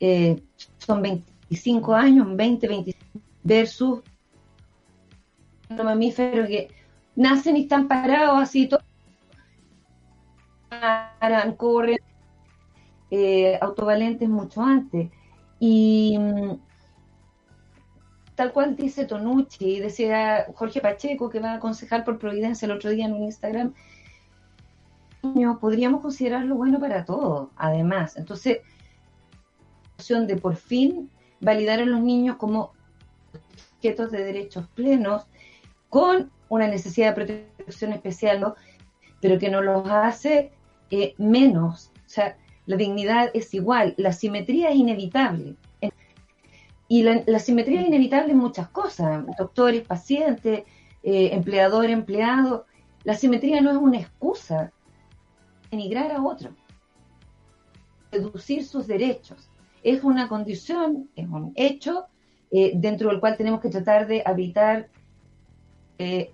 [0.00, 0.42] eh,
[0.78, 2.96] son 25 años, 20, 20,
[3.44, 4.00] versus
[5.68, 6.68] los mamíferos que
[7.14, 8.84] nacen y están parados así, todos
[10.68, 11.98] paran, corren,
[13.14, 15.10] eh, autovalentes mucho antes.
[15.60, 16.52] Y mm,
[18.34, 22.88] tal cual dice Tonucci, decía Jorge Pacheco, que va a aconsejar por Providencia el otro
[22.88, 23.74] día en un Instagram,
[25.60, 28.16] podríamos considerarlo bueno para todos, además.
[28.16, 28.60] Entonces,
[30.08, 31.10] de por fin
[31.40, 32.72] validar a los niños como
[33.76, 35.26] objetos de derechos plenos,
[35.90, 38.54] con una necesidad de protección especial,
[39.20, 40.50] pero que no los hace
[40.90, 41.92] eh, menos.
[42.06, 45.56] O sea, la dignidad es igual, la simetría es inevitable.
[46.88, 50.64] Y la, la simetría es inevitable en muchas cosas, doctores, pacientes,
[51.02, 52.66] eh, empleador, empleado.
[53.04, 54.72] La simetría no es una excusa
[55.70, 56.50] denigrar a otro,
[58.10, 59.48] reducir sus derechos.
[59.82, 62.06] Es una condición, es un hecho
[62.52, 64.88] eh, dentro del cual tenemos que tratar de habitar
[65.98, 66.30] eh,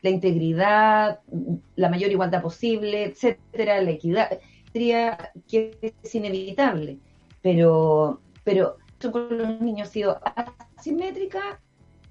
[0.00, 1.20] la integridad,
[1.76, 4.40] la mayor igualdad posible, etcétera, la equidad,
[4.72, 6.98] que es inevitable.
[7.42, 8.76] Pero, pero
[9.10, 10.20] con los niños ha sido
[10.76, 11.60] asimétrica,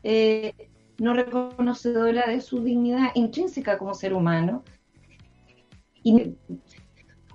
[0.04, 0.54] eh,
[0.98, 4.64] no reconocedora de su dignidad intrínseca como ser humano.
[6.04, 6.36] Y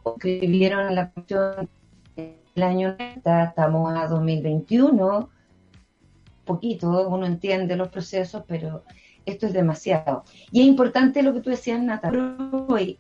[0.05, 1.68] escribieron la cuestión
[2.16, 5.31] el año 90, estamos a 2021,
[6.45, 8.83] poquito, uno entiende los procesos, pero
[9.27, 10.24] esto es demasiado.
[10.51, 12.11] Y es importante lo que tú decías, Nata,
[12.68, 12.99] hoy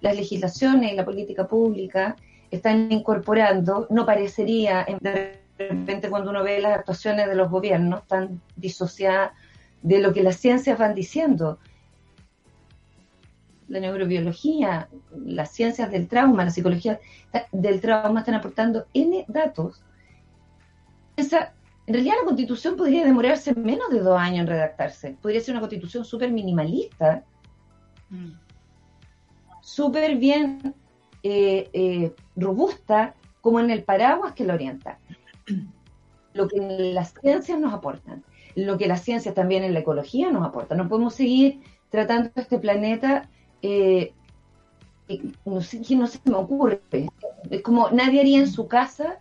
[0.00, 2.16] las legislaciones y la política pública
[2.50, 8.40] están incorporando, no parecería, de repente cuando uno ve las actuaciones de los gobiernos, tan
[8.56, 9.32] disociadas
[9.82, 11.58] de lo que las ciencias van diciendo.
[13.68, 16.98] La neurobiología, las ciencias del trauma, la psicología
[17.52, 19.82] del trauma están aportando N datos.
[21.16, 21.52] Esa,
[21.86, 25.16] en realidad la constitución podría demorarse menos de dos años en redactarse.
[25.22, 27.22] Podría ser una constitución súper minimalista,
[28.08, 28.49] mm.
[29.70, 30.74] Súper bien
[31.22, 34.98] eh, eh, robusta, como en el paraguas que la orienta.
[36.34, 36.58] Lo que
[36.94, 38.22] las ciencias nos aportan
[38.54, 40.74] lo que la ciencia también en la ecología nos aporta.
[40.74, 43.28] No podemos seguir tratando este planeta,
[43.62, 44.12] eh,
[45.44, 46.80] no, sé, no se me ocurre,
[47.50, 49.18] es como nadie haría en su casa,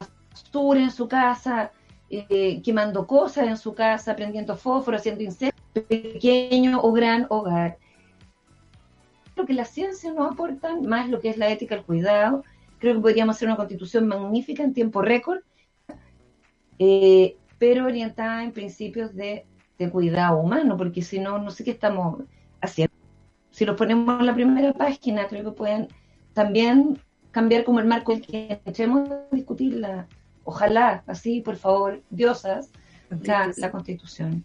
[0.00, 1.72] basura en su casa,
[2.08, 7.76] eh, quemando cosas en su casa, prendiendo fósforo, haciendo insectos, pequeño o gran hogar.
[9.36, 12.42] Lo que la ciencia nos aporta, más lo que es la ética, el cuidado,
[12.78, 15.40] creo que podríamos hacer una constitución magnífica en tiempo récord
[16.78, 19.46] eh, pero orientada en principios de,
[19.92, 22.22] cuidado humano, porque si no, no sé qué estamos
[22.60, 22.94] haciendo.
[23.50, 25.88] Si lo ponemos en la primera página, creo que pueden
[26.34, 26.98] también
[27.30, 30.06] cambiar como el marco en que entremos a discutirla.
[30.44, 32.70] Ojalá, así, por favor, diosas,
[33.10, 34.44] la, la constitución.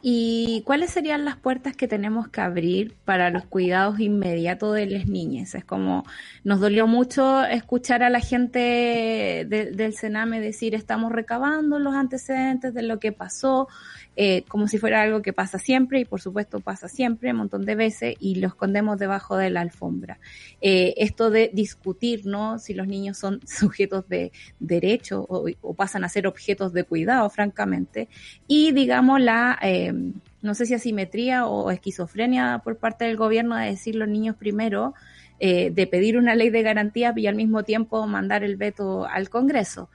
[0.00, 5.06] ¿Y cuáles serían las puertas que tenemos que abrir para los cuidados inmediatos de las
[5.06, 5.54] niñas?
[5.54, 6.04] Es como,
[6.44, 12.82] nos dolió mucho escuchar a la gente del Sename decir, estamos recabando los antecedentes de
[12.82, 13.68] lo que pasó,
[14.14, 17.64] eh, como si fuera algo que pasa siempre, y por supuesto pasa siempre, un montón
[17.64, 20.18] de veces, y lo escondemos debajo de la alfombra.
[20.60, 22.58] Eh, esto de discutir, ¿no?
[22.58, 28.08] Si los niños son sujetos de derecho o, pasan a ser objetos de cuidado, francamente,
[28.46, 29.58] y digamos la...
[29.62, 29.92] Eh,
[30.42, 34.92] no sé si asimetría o esquizofrenia por parte del gobierno de decir los niños primero,
[35.38, 39.88] de pedir una ley de garantías y al mismo tiempo mandar el veto al Congreso.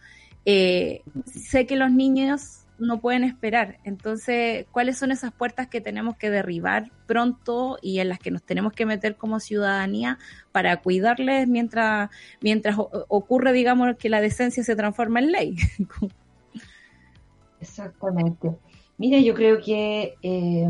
[0.46, 3.80] sé que los niños no pueden esperar.
[3.84, 8.44] Entonces, ¿cuáles son esas puertas que tenemos que derribar pronto y en las que nos
[8.44, 10.20] tenemos que meter como ciudadanía
[10.52, 12.10] para cuidarles mientras,
[12.42, 15.58] mientras ocurre, digamos, que la decencia se transforma en ley?
[17.60, 18.56] Exactamente.
[18.98, 20.68] Mira, yo creo que eh,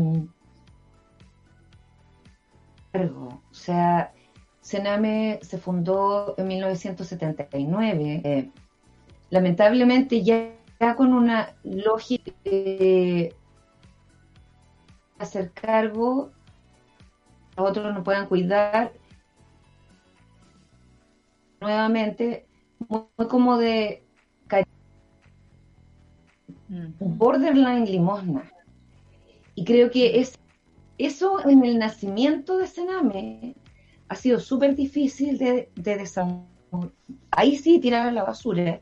[2.94, 4.12] o sea,
[4.60, 8.20] Sename se fundó en 1979.
[8.24, 8.50] Eh,
[9.30, 13.34] lamentablemente ya con una lógica de
[15.18, 16.30] hacer cargo,
[17.56, 18.92] a otros no puedan cuidar.
[21.60, 22.46] Nuevamente,
[22.88, 24.04] muy, como de
[27.00, 28.50] borderline limosna.
[29.54, 30.38] Y creo que es
[30.98, 33.56] eso en el nacimiento de Sename
[34.08, 36.08] ha sido súper difícil de, de
[37.30, 38.80] Ahí sí tirar a la basura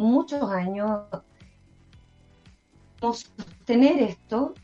[0.00, 1.02] muchos años
[3.00, 4.54] sostener esto,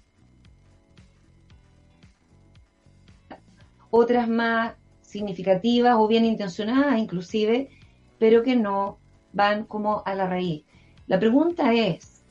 [3.91, 7.71] otras más significativas o bien intencionadas inclusive,
[8.19, 8.99] pero que no
[9.33, 10.65] van como a la raíz.
[11.07, 12.23] La pregunta es,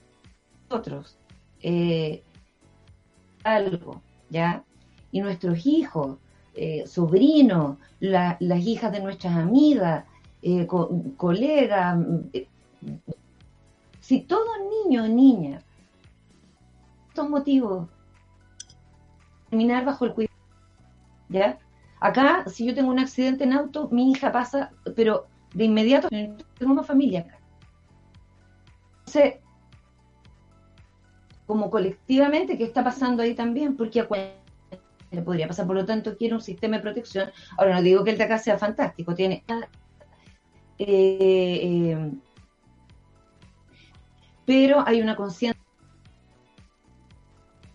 [0.70, 1.18] nosotros,
[1.62, 2.24] eh,
[3.44, 4.64] algo, ¿ya?
[5.12, 6.18] Y nuestros hijos,
[6.56, 10.06] eh, sobrinos, las hijas de nuestras amigas,
[10.42, 10.68] eh,
[11.18, 11.98] colegas,
[14.00, 14.46] si todo
[14.86, 15.62] niño o niña,
[17.10, 17.90] estos motivos,
[19.50, 20.36] terminar bajo el cuidado,
[21.30, 21.60] ¿ya?
[22.00, 26.74] Acá, si yo tengo un accidente en auto, mi hija pasa, pero de inmediato tengo
[26.74, 27.40] una familia acá.
[29.00, 29.36] Entonces,
[31.46, 33.78] como colectivamente, ¿qué está pasando ahí también?
[33.78, 34.06] Porque
[35.12, 35.66] le podría pasar.
[35.68, 37.32] Por lo tanto, quiere un sistema de protección.
[37.58, 39.44] Ahora, no digo que el de acá sea fantástico, tiene...
[40.78, 42.12] eh, eh,
[44.46, 45.62] pero hay una conciencia.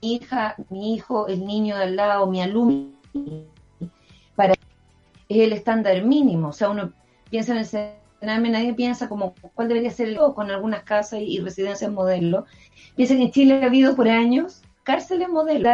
[0.03, 2.93] Mi hija, mi hijo, el niño de al lado, mi alumno,
[4.35, 6.49] para es el estándar mínimo.
[6.49, 6.93] O sea, uno
[7.29, 11.39] piensa en el Sename, nadie piensa como cuál debería ser el con algunas casas y,
[11.41, 12.47] residencias modelo.
[12.97, 15.71] Piensa que en Chile ha habido por años cárceles modelo.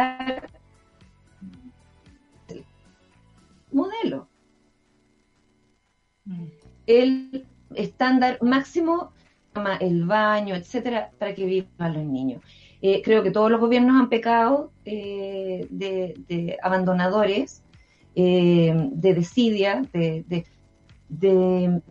[3.71, 4.27] Modelo.
[6.85, 9.11] El estándar máximo
[9.79, 12.41] el baño, etcétera, para que vivan los niños.
[12.81, 17.63] Eh, creo que todos los gobiernos han pecado eh, de, abandonadores,
[18.15, 20.45] eh, de desidia, de,
[21.09, 21.81] de,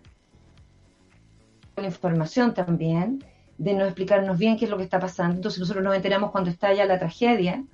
[1.84, 3.22] información también,
[3.58, 5.36] de no explicarnos bien qué es lo que está pasando.
[5.36, 7.64] Entonces nosotros nos enteramos cuando estalla la tragedia.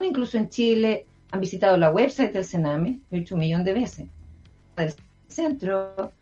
[0.00, 4.08] Incluso en Chile han visitado la website del Sename, he hecho un millón de veces,
[4.76, 4.94] del
[5.28, 6.12] centro,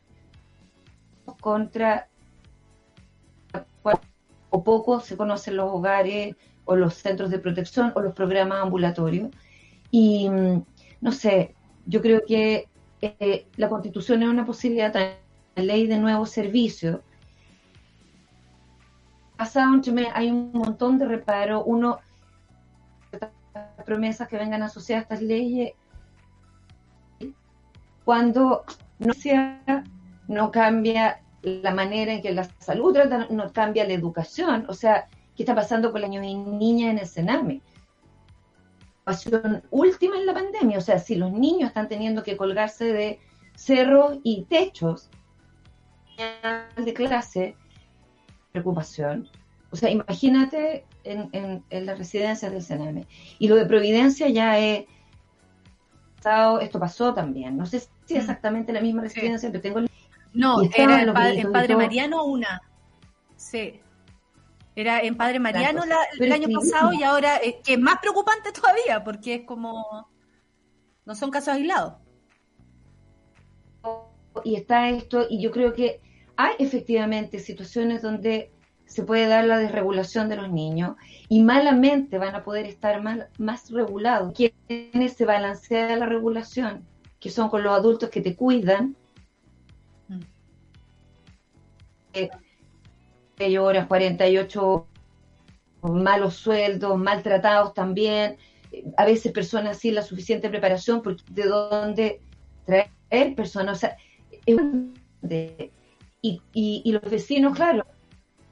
[1.37, 2.09] contra
[4.51, 6.35] o poco se conocen los hogares
[6.65, 9.31] o los centros de protección o los programas ambulatorios.
[9.91, 10.65] Y mm,
[11.01, 11.55] no sé,
[11.87, 12.69] yo creo que
[13.01, 17.01] eh, la constitución es una posibilidad, la ley de nuevos servicios.
[19.37, 19.81] Pasado
[20.15, 22.01] hay un montón de reparos, uno,
[23.87, 25.73] promesas que vengan asociadas a estas leyes,
[28.05, 28.65] cuando
[28.99, 29.85] no sea,
[30.29, 34.67] no cambia la manera en que la salud trata, no cambia la educación.
[34.69, 37.63] O sea, ¿qué está pasando con los niños y niñas en el Sename?
[39.71, 43.19] última en la pandemia, o sea, si los niños están teniendo que colgarse de
[43.55, 45.09] cerros y techos
[46.77, 47.57] de clase,
[48.53, 49.29] preocupación.
[49.71, 53.07] O sea, imagínate en, en, en las residencias del Sename.
[53.39, 54.85] Y lo de Providencia ya es...
[56.61, 57.57] Esto pasó también.
[57.57, 58.17] No sé si es mm.
[58.17, 59.81] exactamente la misma residencia, pero tengo
[60.33, 62.61] no, era en, Padre Mariano una.
[63.37, 63.81] Sí.
[64.75, 65.83] Era en Padre Mariano
[66.19, 70.09] el año pasado y ahora, es que es más preocupante todavía, porque es como.
[71.05, 71.95] No son casos aislados.
[74.45, 76.01] Y está esto, y yo creo que
[76.37, 78.53] hay efectivamente situaciones donde
[78.87, 80.97] se puede dar la desregulación de los niños
[81.29, 84.33] y malamente van a poder estar más, más regulados.
[84.35, 86.87] Quienes se balancea la regulación,
[87.21, 88.97] que son con los adultos que te cuidan,
[92.13, 94.87] eh, horas, 48
[95.83, 98.37] malos sueldos, maltratados también,
[98.97, 102.21] a veces personas sin la suficiente preparación, porque de dónde
[102.65, 103.97] traer personas, o sea,
[106.21, 107.87] y, y, los vecinos, claro,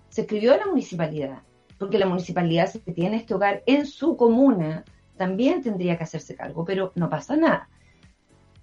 [0.08, 1.42] se escribió a la municipalidad,
[1.78, 4.84] porque la municipalidad si tiene este hogar en su comuna,
[5.16, 7.68] también tendría que hacerse cargo, pero no pasa nada.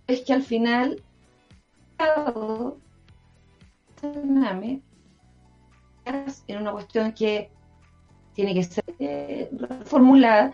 [0.07, 1.01] Es que al final
[6.47, 7.49] en una cuestión que
[8.33, 10.51] tiene que ser eh, reformulada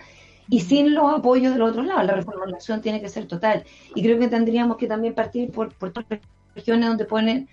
[0.49, 2.03] y sin los apoyos del otro lado.
[2.03, 3.63] La reformulación tiene que ser total.
[3.95, 6.19] Y creo que tendríamos que también partir por, por todas las
[6.55, 7.49] regiones donde ponen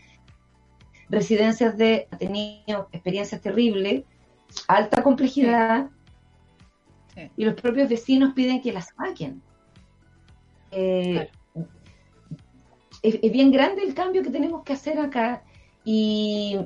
[1.08, 4.04] residencias de, ha tenido experiencias terribles,
[4.66, 5.90] alta complejidad,
[7.36, 9.40] y los propios vecinos piden que las saquen.
[10.70, 11.30] Eh,
[13.02, 15.42] es, bien grande el cambio que tenemos que hacer acá
[15.88, 16.58] y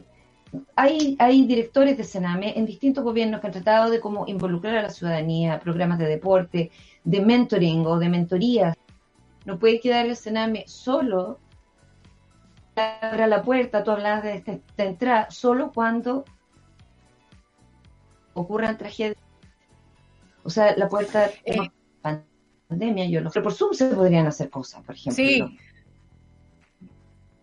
[0.74, 4.82] hay, hay directores de Sename en distintos gobiernos que han tratado de cómo involucrar a
[4.82, 6.70] la ciudadanía, programas de deporte,
[7.04, 8.74] de mentoring o de mentoría.
[9.44, 11.38] No puede quedar el Sename solo,
[12.74, 16.24] abra la puerta, tú hablabas de esta, entrada, solo cuando
[18.32, 19.18] ocurran tragedias.
[20.44, 21.70] O sea, la puerta de eh.
[22.70, 25.14] pandemia, yo lo por Zoom se podrían hacer cosas, por ejemplo.
[25.14, 25.44] Sí,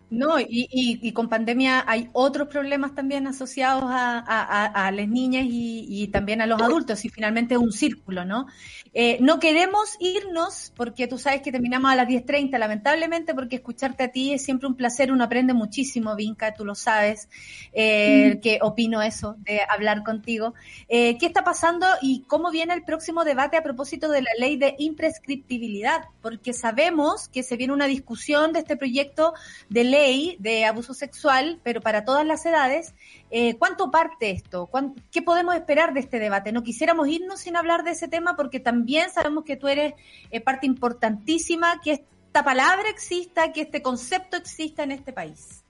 [0.10, 6.42] no, y, y, con pandemia hay otros problemas también asociados a, las niñas y, también
[6.42, 8.48] a los adultos, y finalmente es un círculo, ¿no?
[8.94, 14.06] Eh, no queremos irnos, porque tú sabes que terminamos a las 10.30, lamentablemente, porque escucharte
[14.06, 17.28] a ti es siempre un placer, uno aprende muchísimo, Vinca, tú lo sabes,
[17.74, 20.54] eh, que opino eso, de hablar contigo.
[20.88, 24.56] Eh, ¿Qué está pasando y cómo viene el próximo debate a propósito de la ley
[24.56, 26.06] de imprescriptibilidad?
[26.22, 29.34] Porque sabemos que se viene una discusión de este proyecto
[29.70, 29.97] de ley
[30.40, 32.94] de abuso sexual, pero para todas las edades.
[33.32, 34.70] Eh, ¿Cuánto parte esto?
[35.12, 36.52] ¿Qué podemos esperar de este debate?
[36.52, 39.94] No quisiéramos irnos sin hablar de ese tema porque también sabemos que tú eres
[40.30, 45.64] eh, parte importantísima, que esta palabra exista, que este concepto exista en este país.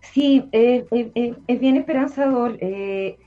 [0.00, 2.58] Sí, es bien esperanzador.
[2.60, 3.18] Eh,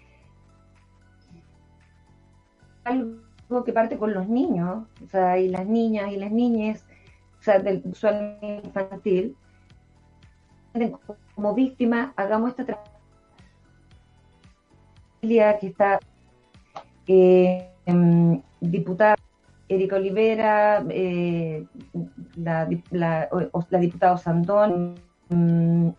[2.84, 6.86] algo que parte con los niños, o sea, y las niñas y las niñas,
[7.46, 9.36] del usuario infantil,
[11.36, 12.78] como víctima, hagamos esta
[15.22, 16.00] familia que está
[17.08, 19.16] eh, em, diputada
[19.68, 21.66] Erika Olivera, eh,
[22.36, 23.30] la, la,
[23.70, 24.96] la, diputada Sandón,
[25.30, 25.90] mm,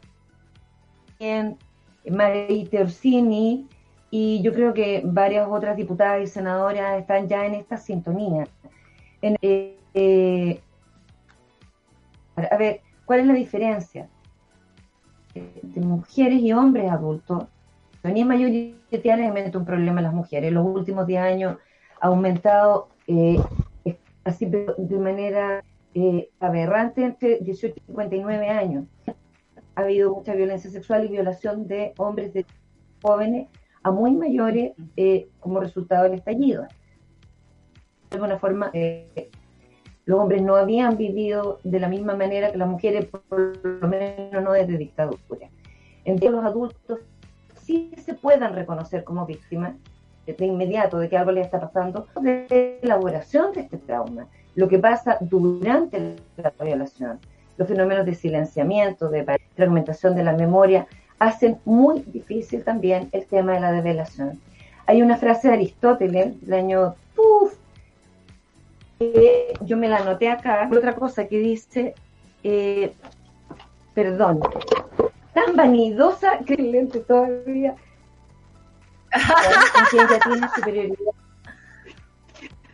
[2.10, 3.66] Maite Orsini,
[4.10, 8.46] y yo creo que varias otras diputadas y senadoras están ya en esta sintonía.
[9.22, 10.60] Eh, eh,
[12.36, 14.08] a ver, ¿cuál es la diferencia?
[15.34, 17.44] De mujeres y hombres adultos,
[18.02, 20.48] ni mayoritariamente un problema en las mujeres.
[20.48, 21.58] En los últimos 10 años
[22.00, 23.38] ha aumentado eh,
[24.24, 25.62] así de manera
[26.40, 28.84] aberrante entre 18 y 59 años.
[29.74, 32.46] Ha habido mucha violencia sexual y violación de hombres de
[33.02, 33.48] jóvenes
[33.82, 36.62] a muy mayores eh, como resultado del estallido.
[38.10, 39.30] De alguna forma, eh,
[40.06, 44.42] los hombres no habían vivido de la misma manera que las mujeres, por lo menos
[44.42, 45.48] no desde dictadura.
[46.04, 47.00] Entre los adultos
[47.60, 49.74] sí se puedan reconocer como víctimas
[50.26, 54.78] de inmediato de que algo les está pasando, de elaboración de este trauma, lo que
[54.78, 57.18] pasa durante la violación,
[57.58, 59.24] los fenómenos de silenciamiento, de
[59.54, 60.86] fragmentación de la memoria,
[61.18, 64.40] hacen muy difícil también el tema de la develación.
[64.86, 67.54] Hay una frase de Aristóteles del año, uf,
[68.98, 71.94] yo me la anoté acá, otra cosa que dice,
[72.42, 72.94] eh,
[73.94, 74.40] perdón,
[75.34, 77.76] tan vanidosa que el lente todavía,
[79.74, 81.14] con quien ya tiene superioridad,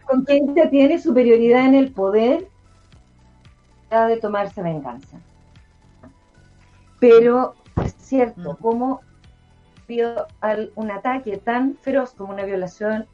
[0.07, 2.49] con quien ya tiene superioridad en el poder,
[3.91, 5.19] de tomarse venganza.
[6.99, 7.55] Pero
[7.85, 8.57] es cierto, mm.
[8.57, 9.01] como
[9.87, 10.27] vio
[10.77, 13.07] un ataque tan feroz como una violación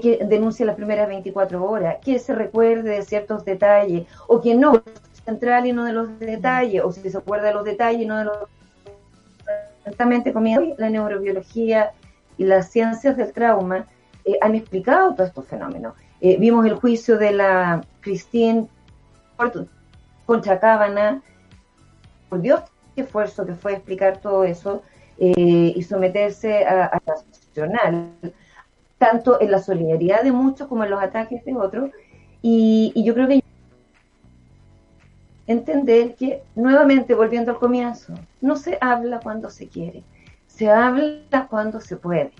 [0.00, 4.82] que denuncia las primeras 24 horas, que se recuerde de ciertos detalles, o que no
[5.24, 8.18] central y no de los detalles, o si se acuerda de los detalles y no
[8.18, 8.36] de los
[9.78, 11.92] exactamente comienza la neurobiología
[12.38, 13.86] y las ciencias del trauma
[14.24, 15.94] eh, han explicado todos estos fenómenos.
[16.20, 18.68] Eh, vimos el juicio de la Christine
[20.24, 21.20] Concha Cábana,
[22.28, 22.62] por Dios
[22.94, 24.82] esfuerzo que fue explicar todo eso
[25.18, 28.12] eh, y someterse a, a la nacional,
[29.02, 31.90] tanto en la solidaridad de muchos como en los ataques de otros.
[32.40, 33.42] Y, yo creo que
[35.48, 40.04] entender que, nuevamente volviendo al comienzo, no se habla cuando se quiere,
[40.46, 42.30] se habla cuando se puede.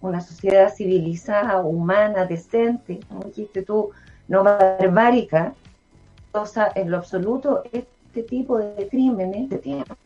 [0.00, 3.90] Una sociedad civilizada, humana, decente, como dijiste tú,
[4.28, 5.54] no barbárica,
[6.30, 9.96] cosa en lo absoluto es este tipo de crímenes de tiempo.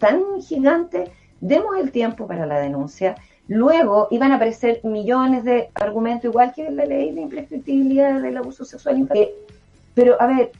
[0.00, 3.14] Tan gigante, demos el tiempo para la denuncia.
[3.48, 8.64] Luego iban a aparecer millones de argumentos, igual que la ley de imprescriptibilidad del abuso
[8.64, 9.28] sexual infantil.
[9.94, 10.52] Pero, a ver,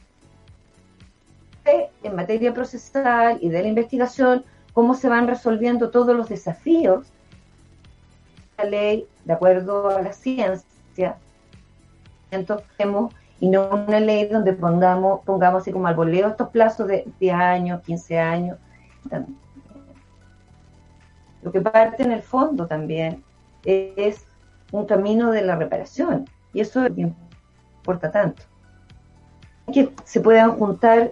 [2.03, 4.43] en materia procesal y de la investigación,
[4.73, 7.07] cómo se van resolviendo todos los desafíos
[8.57, 11.17] la ley de acuerdo a la ciencia.
[12.31, 12.67] Entonces,
[13.39, 17.33] y no una ley donde pongamos, pongamos así como al boleo estos plazos de 10
[17.33, 18.57] años, 15 años.
[21.43, 23.23] Lo que parte en el fondo también
[23.65, 24.25] es
[24.71, 28.43] un camino de la reparación y eso importa tanto.
[29.71, 31.11] Que se puedan juntar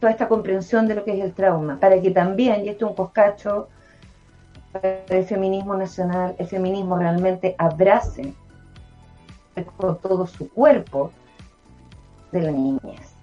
[0.00, 2.90] toda esta comprensión de lo que es el trauma, para que también, y esto es
[2.90, 3.68] un coscacho
[4.72, 8.34] para el feminismo nacional, el feminismo realmente abrace
[9.76, 11.10] con todo su cuerpo
[12.30, 13.14] de la niñez.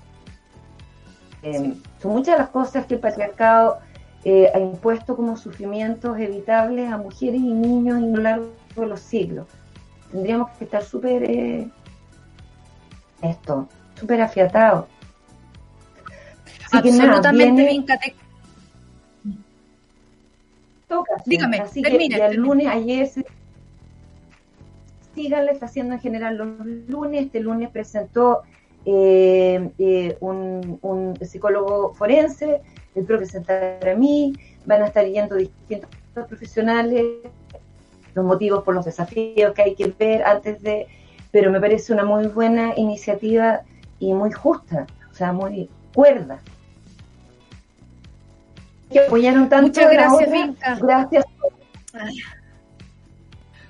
[1.43, 3.79] Eh, son muchas las cosas que el patriarcado
[4.25, 8.99] eh, ha impuesto como sufrimientos evitables a mujeres y niños a lo largo de los
[8.99, 9.47] siglos.
[10.11, 11.67] Tendríamos que estar súper eh,
[13.21, 14.85] esto, súper afiatados.
[16.71, 17.85] Absolutamente bien,
[21.25, 23.25] Dígame, Así que el lunes, ayer se
[25.15, 27.25] síganle, está haciendo en general los lunes.
[27.25, 28.41] Este lunes presentó
[28.85, 32.61] eh, eh, un, psicólogo forense,
[32.95, 34.33] el a mí,
[34.65, 37.05] van a estar yendo distintos profesionales,
[38.13, 40.87] los motivos por los desafíos que hay que ver antes de,
[41.31, 43.61] pero me parece una muy buena iniciativa
[43.99, 46.39] y muy justa, o sea, muy cuerda.
[48.91, 49.67] Que apoyaron tanto.
[49.67, 51.25] Muchas gracias, Gracias.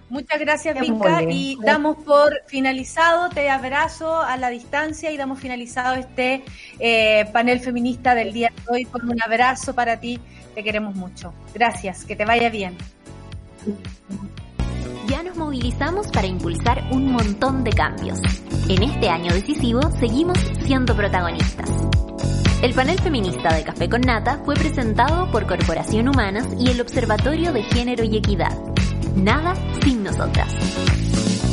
[0.09, 1.23] Muchas gracias, Vinca.
[1.23, 6.43] Y damos por finalizado, te abrazo a la distancia y damos finalizado este
[6.79, 10.19] eh, panel feminista del día de hoy con un abrazo para ti.
[10.53, 11.33] Te queremos mucho.
[11.53, 12.77] Gracias, que te vaya bien.
[15.07, 18.19] Ya nos movilizamos para impulsar un montón de cambios.
[18.69, 21.69] En este año decisivo seguimos siendo protagonistas.
[22.61, 27.51] El panel feminista de Café con Nata fue presentado por Corporación Humanas y el Observatorio
[27.51, 28.72] de Género y Equidad.
[29.15, 31.52] Nada sin nosotras.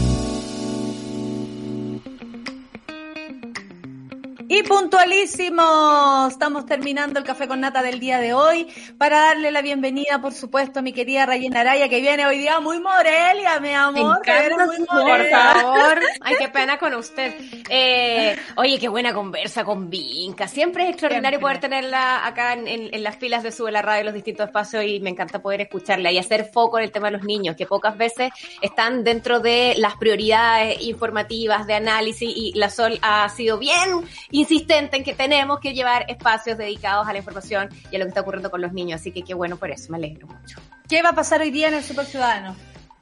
[4.53, 8.67] Y puntualísimos, estamos terminando el café con nata del día de hoy
[8.99, 12.59] para darle la bienvenida, por supuesto, a mi querida Rayena Araya, que viene hoy día
[12.59, 13.95] muy Morelia, mi amor.
[14.27, 15.39] Me encanta, muy por Morelia.
[15.39, 16.01] favor.
[16.23, 17.33] Ay, qué pena con usted.
[17.69, 20.49] Eh, oye, qué buena conversa con Vinca.
[20.49, 21.59] Siempre es extraordinario Siempre.
[21.59, 24.47] poder tenerla acá en, en- en las filas de Sube la Radio, en los distintos
[24.49, 27.55] espacios, y me encanta poder escucharla y hacer foco en el tema de los niños,
[27.55, 33.29] que pocas veces están dentro de las prioridades informativas, de análisis, y la Sol ha
[33.29, 34.01] sido bien
[34.41, 38.09] insistente en que tenemos que llevar espacios dedicados a la información y a lo que
[38.11, 39.01] está ocurriendo con los niños.
[39.01, 40.59] Así que qué bueno por eso, me alegro mucho.
[40.89, 42.57] ¿Qué va a pasar hoy día en el Super Ciudadano?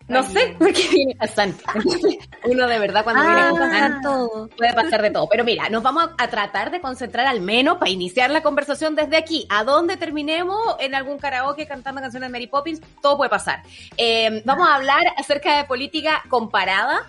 [0.08, 1.54] No sé, porque viene Hassan.
[2.44, 4.48] Uno de verdad cuando viene Ah, Hassan todo.
[4.56, 5.28] puede pasar de todo.
[5.28, 8.94] Pero mira, nos vamos a, a tratar de concentrar al menos para iniciar la conversación
[8.94, 9.46] desde aquí.
[9.50, 13.62] A donde terminemos en algún karaoke cantando canciones de Mary Poppins, todo puede pasar.
[13.98, 17.02] Eh, vamos a hablar acerca de política comparada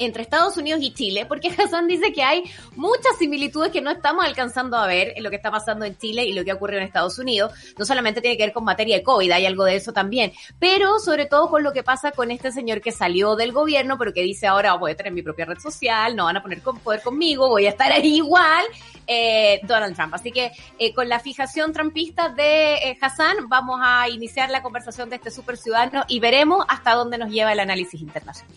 [0.00, 2.44] entre Estados Unidos y Chile, porque Hassan dice que hay
[2.74, 6.24] muchas similitudes que no estamos alcanzando a ver en lo que está pasando en Chile
[6.24, 7.52] y lo que ocurrió en Estados Unidos.
[7.78, 10.98] No solamente tiene que ver con materia de COVID, hay algo de eso también, pero
[10.98, 14.22] sobre todo con lo que pasa con este señor que salió del gobierno, pero que
[14.22, 17.48] dice ahora voy a tener mi propia red social, no van a poner poder conmigo,
[17.48, 18.64] voy a estar ahí igual,
[19.06, 20.14] eh, Donald Trump.
[20.14, 25.10] Así que eh, con la fijación trumpista de eh, Hassan, vamos a iniciar la conversación
[25.10, 28.56] de este super ciudadano y veremos hasta dónde nos lleva el análisis internacional.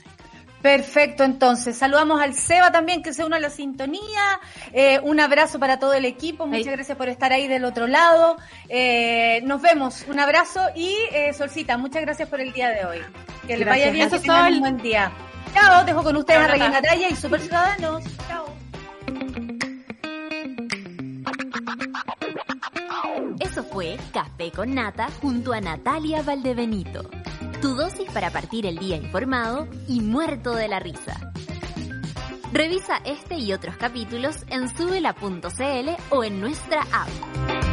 [0.64, 4.40] Perfecto, entonces saludamos al Seba también que se une a la sintonía.
[4.72, 6.48] Eh, un abrazo para todo el equipo.
[6.48, 8.38] Muchas gracias por estar ahí del otro lado.
[8.70, 10.06] Eh, nos vemos.
[10.08, 13.00] Un abrazo y eh, Solcita, muchas gracias por el día de hoy.
[13.46, 13.94] Que le vaya Gracias.
[13.94, 14.54] bien, que Sol.
[14.54, 15.12] un buen día.
[15.54, 16.78] Chao, dejo con ustedes Chao, a Nata.
[16.78, 18.04] Araya y Super Ciudadanos.
[18.30, 18.46] Chao.
[23.42, 27.04] Eso fue Café con Nata junto a Natalia Valdebenito.
[27.64, 31.32] Tu dosis para partir el día informado y muerto de la risa.
[32.52, 37.73] Revisa este y otros capítulos en subela.cl o en nuestra app.